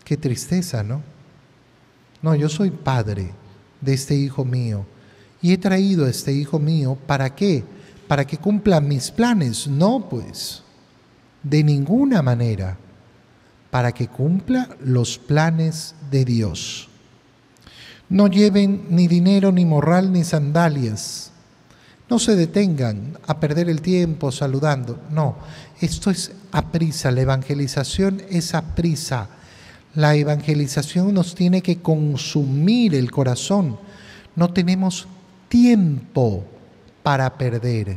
Qué 0.05 0.17
tristeza, 0.17 0.83
¿no? 0.83 1.03
No, 2.23 2.35
yo 2.35 2.49
soy 2.49 2.71
padre 2.71 3.33
de 3.81 3.95
este 3.95 4.15
hijo 4.15 4.45
mío 4.45 4.87
y 5.43 5.53
he 5.53 5.59
traído 5.59 6.07
a 6.07 6.11
este 6.11 6.33
hijo 6.33 6.59
mío 6.59 6.97
para 7.07 7.35
qué? 7.35 7.65
Para 8.07 8.25
que 8.25 8.39
cumpla 8.39 8.81
mis 8.81 9.11
planes. 9.11 9.67
No, 9.67 10.09
pues 10.09 10.62
de 11.43 11.65
ninguna 11.65 12.23
manera 12.23 12.79
para 13.71 13.93
que 13.93 14.09
cumpla 14.09 14.69
los 14.85 15.19
planes 15.19 15.95
de 16.11 16.25
Dios. 16.25 16.89
No 18.09 18.27
lleven 18.27 18.87
ni 18.91 19.09
dinero, 19.09 19.53
ni 19.53 19.65
morral, 19.65 20.13
ni 20.13 20.25
sandalias. 20.25 21.31
No 22.11 22.19
se 22.19 22.37
detengan 22.37 23.17
a 23.27 23.41
perder 23.41 23.71
el 23.71 23.81
tiempo 23.81 24.31
saludando. 24.31 25.01
No, 25.11 25.37
esto 25.81 26.11
es 26.11 26.33
a 26.53 26.71
prisa. 26.71 27.11
La 27.11 27.23
evangelización 27.23 28.21
es 28.29 28.55
a 28.55 28.75
prisa. 28.75 29.31
La 29.95 30.15
evangelización 30.15 31.15
nos 31.15 31.35
tiene 31.35 31.63
que 31.63 31.81
consumir 31.81 32.95
el 32.95 33.11
corazón. 33.11 33.79
No 34.37 34.53
tenemos 34.53 35.09
tiempo 35.49 36.45
para 37.03 37.39
perder. 37.39 37.97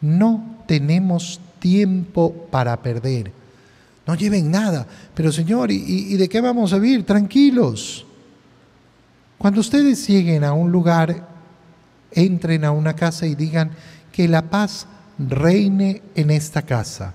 No 0.00 0.64
tenemos 0.66 1.40
tiempo 1.64 2.46
para 2.50 2.76
perder. 2.82 3.32
No 4.06 4.14
lleven 4.14 4.50
nada. 4.50 4.86
Pero 5.14 5.32
Señor, 5.32 5.70
¿y, 5.70 6.14
de 6.14 6.28
qué 6.28 6.42
vamos 6.42 6.74
a 6.74 6.78
vivir? 6.78 7.06
Tranquilos. 7.06 8.04
Cuando 9.38 9.62
ustedes 9.62 10.06
lleguen 10.06 10.44
a 10.44 10.52
un 10.52 10.70
lugar, 10.70 11.26
entren 12.12 12.66
a 12.66 12.70
una 12.70 12.94
casa 12.94 13.24
y 13.24 13.34
digan 13.34 13.70
que 14.12 14.28
la 14.28 14.42
paz 14.42 14.86
reine 15.18 16.02
en 16.14 16.30
esta 16.30 16.60
casa. 16.60 17.14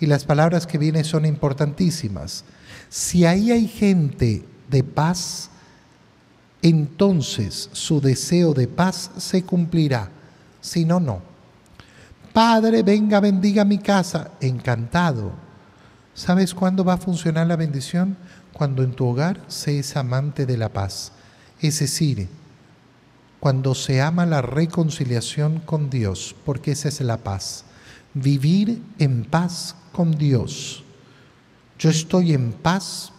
Y 0.00 0.06
las 0.06 0.24
palabras 0.24 0.66
que 0.66 0.78
vienen 0.78 1.04
son 1.04 1.26
importantísimas. 1.26 2.44
Si 2.88 3.26
ahí 3.26 3.52
hay 3.52 3.68
gente 3.68 4.46
de 4.70 4.82
paz, 4.82 5.50
entonces 6.62 7.68
su 7.72 8.00
deseo 8.00 8.54
de 8.54 8.66
paz 8.66 9.10
se 9.18 9.42
cumplirá. 9.42 10.08
Si 10.62 10.86
no, 10.86 11.00
no. 11.00 11.29
Padre, 12.32 12.84
venga, 12.84 13.18
bendiga 13.18 13.64
mi 13.64 13.78
casa. 13.78 14.30
Encantado. 14.40 15.32
¿Sabes 16.14 16.54
cuándo 16.54 16.84
va 16.84 16.94
a 16.94 16.98
funcionar 16.98 17.46
la 17.48 17.56
bendición? 17.56 18.16
Cuando 18.52 18.84
en 18.84 18.92
tu 18.92 19.06
hogar 19.06 19.40
se 19.48 19.80
es 19.80 19.96
amante 19.96 20.46
de 20.46 20.56
la 20.56 20.68
paz. 20.68 21.12
Es 21.60 21.80
decir, 21.80 22.28
cuando 23.40 23.74
se 23.74 24.00
ama 24.00 24.26
la 24.26 24.42
reconciliación 24.42 25.60
con 25.60 25.90
Dios, 25.90 26.36
porque 26.44 26.72
esa 26.72 26.88
es 26.88 27.00
la 27.00 27.16
paz. 27.16 27.64
Vivir 28.14 28.80
en 28.98 29.24
paz 29.24 29.74
con 29.92 30.12
Dios. 30.12 30.84
Yo 31.78 31.90
estoy 31.90 32.32
en 32.32 32.52
paz 32.52 33.12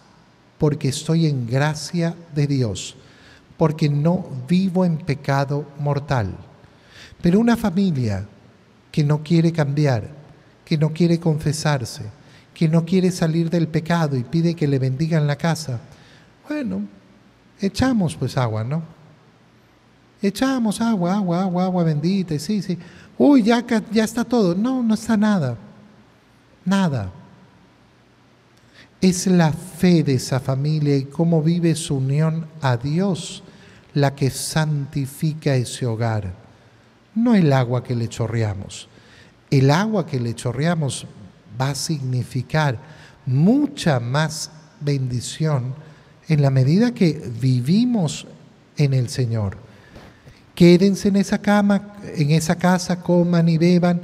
porque 0.57 0.87
estoy 0.87 1.25
en 1.25 1.47
gracia 1.47 2.15
de 2.33 2.47
Dios, 2.47 2.95
porque 3.57 3.89
no 3.89 4.25
vivo 4.47 4.85
en 4.85 4.99
pecado 4.99 5.65
mortal. 5.79 6.37
Pero 7.21 7.39
una 7.39 7.57
familia 7.57 8.27
que 8.91 9.03
no 9.03 9.23
quiere 9.23 9.51
cambiar, 9.51 10.09
que 10.65 10.77
no 10.77 10.91
quiere 10.91 11.19
confesarse, 11.19 12.03
que 12.53 12.67
no 12.67 12.85
quiere 12.85 13.11
salir 13.11 13.49
del 13.49 13.67
pecado 13.67 14.17
y 14.17 14.23
pide 14.23 14.55
que 14.55 14.67
le 14.67 14.79
bendigan 14.79 15.27
la 15.27 15.35
casa, 15.35 15.79
bueno, 16.47 16.81
echamos 17.59 18.15
pues 18.15 18.37
agua, 18.37 18.63
¿no? 18.63 18.83
Echamos 20.21 20.81
agua, 20.81 21.15
agua, 21.15 21.41
agua, 21.41 21.63
agua 21.63 21.83
bendita, 21.83 22.37
sí, 22.37 22.61
sí. 22.61 22.77
Uy, 23.17 23.43
ya, 23.43 23.65
ya 23.91 24.03
está 24.03 24.23
todo. 24.23 24.53
No, 24.53 24.83
no 24.83 24.93
está 24.93 25.17
nada. 25.17 25.57
Nada. 26.63 27.11
Es 28.99 29.25
la 29.25 29.51
fe 29.51 30.03
de 30.03 30.15
esa 30.15 30.39
familia 30.39 30.95
y 30.95 31.05
cómo 31.05 31.41
vive 31.41 31.73
su 31.75 31.95
unión 31.95 32.47
a 32.61 32.77
Dios 32.77 33.43
la 33.93 34.15
que 34.15 34.29
santifica 34.29 35.55
ese 35.55 35.85
hogar. 35.87 36.40
No 37.15 37.35
el 37.35 37.51
agua 37.51 37.83
que 37.83 37.95
le 37.95 38.07
chorreamos. 38.07 38.87
El 39.49 39.69
agua 39.69 40.05
que 40.05 40.19
le 40.19 40.33
chorreamos 40.33 41.05
va 41.59 41.71
a 41.71 41.75
significar 41.75 42.79
mucha 43.25 43.99
más 43.99 44.51
bendición 44.79 45.75
en 46.27 46.41
la 46.41 46.49
medida 46.49 46.93
que 46.93 47.31
vivimos 47.39 48.27
en 48.77 48.93
el 48.93 49.09
Señor. 49.09 49.57
Quédense 50.55 51.09
en 51.09 51.17
esa 51.17 51.39
cama, 51.39 51.95
en 52.15 52.31
esa 52.31 52.55
casa, 52.55 53.01
coman 53.01 53.49
y 53.49 53.57
beban, 53.57 54.01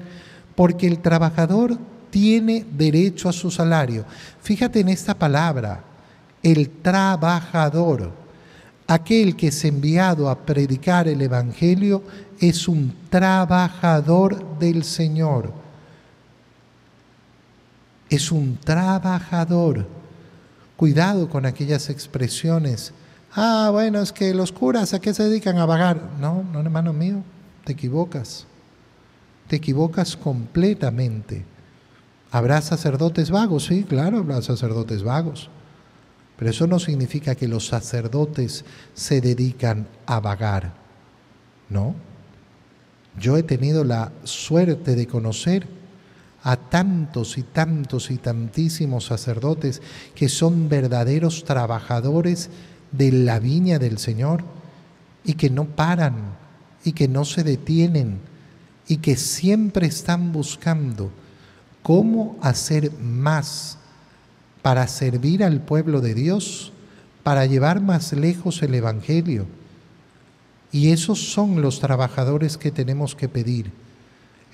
porque 0.56 0.88
el 0.88 1.00
trabajador 1.00 1.78
tiene 2.10 2.65
derecho 2.72 3.30
a 3.30 3.34
su 3.34 3.52
salario. 3.52 4.06
Fíjate 4.41 4.80
en 4.80 4.89
esta 4.89 5.13
palabra, 5.13 5.84
el 6.43 6.70
trabajador. 6.70 8.12
Aquel 8.88 9.36
que 9.36 9.47
es 9.47 9.65
enviado 9.65 10.30
a 10.30 10.45
predicar 10.45 11.10
el 11.10 11.21
Evangelio 11.21 12.04
es 12.39 12.69
un 12.69 12.93
trabajador 13.10 14.58
del 14.60 14.86
Señor. 14.86 15.52
Es 18.10 18.32
un 18.32 18.58
trabajador. 18.58 19.86
Cuidado 20.78 21.28
con 21.28 21.45
aquellas 21.45 21.89
expresiones. 21.89 22.93
Ah, 23.36 23.69
bueno, 23.73 24.02
es 24.02 24.13
que 24.13 24.34
los 24.34 24.54
curas 24.54 24.93
a 24.93 25.00
qué 25.00 25.13
se 25.13 25.23
dedican 25.23 25.58
a 25.58 25.65
vagar. 25.65 26.02
No, 26.21 26.43
no, 26.43 26.62
hermano 26.62 26.93
mío, 26.93 27.23
te 27.65 27.73
equivocas. 27.73 28.47
Te 29.50 29.58
equivocas 29.58 30.15
completamente. 30.15 31.43
¿Habrá 32.32 32.62
sacerdotes 32.62 33.32
vagos? 33.32 33.65
Sí, 33.65 33.84
claro, 33.84 34.19
habrá 34.19 34.41
sacerdotes 34.41 35.04
vagos. 35.04 35.50
Pero 36.38 36.52
eso 36.52 36.67
no 36.67 36.80
significa 36.80 37.36
que 37.36 37.47
los 37.47 37.67
sacerdotes 37.67 38.63
se 38.93 39.21
dedican 39.21 39.88
a 40.06 40.19
vagar. 40.19 40.73
No. 41.69 41.95
Yo 43.19 43.38
he 43.38 43.43
tenido 43.43 43.84
la 43.84 44.12
suerte 44.23 44.95
de 44.95 45.08
conocer 45.08 45.67
a 46.43 46.56
tantos 46.56 47.38
y 47.38 47.43
tantos 47.43 48.12
y 48.12 48.17
tantísimos 48.17 49.06
sacerdotes 49.06 49.82
que 50.13 50.30
son 50.30 50.69
verdaderos 50.69 51.43
trabajadores 51.43 52.52
de 52.91 53.12
la 53.12 53.39
viña 53.39 53.80
del 53.80 53.97
Señor 53.97 54.43
y 55.23 55.34
que 55.34 55.50
no 55.50 55.65
paran 55.65 56.36
y 56.84 56.93
que 56.93 57.08
no 57.08 57.26
se 57.26 57.43
detienen 57.43 58.19
y 58.88 58.97
que 58.97 59.17
siempre 59.17 59.88
están 59.88 60.32
buscando 60.32 61.12
cómo 61.82 62.38
hacer 62.41 62.93
más 62.93 63.78
para 64.68 64.86
servir 64.90 65.46
al 65.46 65.62
pueblo 65.62 66.02
de 66.02 66.14
Dios, 66.14 66.74
para 67.24 67.46
llevar 67.46 67.80
más 67.80 68.12
lejos 68.12 68.62
el 68.62 68.76
Evangelio. 68.76 69.46
Y 70.74 70.92
esos 70.92 71.32
son 71.32 71.62
los 71.62 71.80
trabajadores 71.80 72.58
que 72.58 72.70
tenemos 72.70 73.16
que 73.16 73.30
pedir 73.30 73.72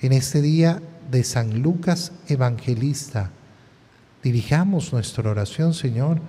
en 0.00 0.12
este 0.12 0.40
día 0.40 0.80
de 1.10 1.24
San 1.24 1.62
Lucas 1.62 2.12
Evangelista. 2.28 3.32
Dirijamos 4.22 4.92
nuestra 4.92 5.28
oración, 5.28 5.74
Señor. 5.74 6.20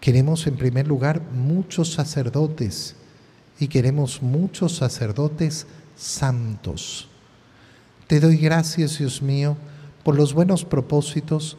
Queremos 0.00 0.46
en 0.46 0.56
primer 0.56 0.88
lugar 0.88 1.20
muchos 1.20 1.92
sacerdotes 1.92 2.96
y 3.60 3.68
queremos 3.68 4.22
muchos 4.22 4.76
sacerdotes 4.76 5.66
santos. 5.94 7.10
Te 8.06 8.18
doy 8.18 8.38
gracias, 8.38 8.96
Dios 8.96 9.20
mío, 9.20 9.58
por 10.02 10.16
los 10.16 10.32
buenos 10.32 10.64
propósitos, 10.64 11.58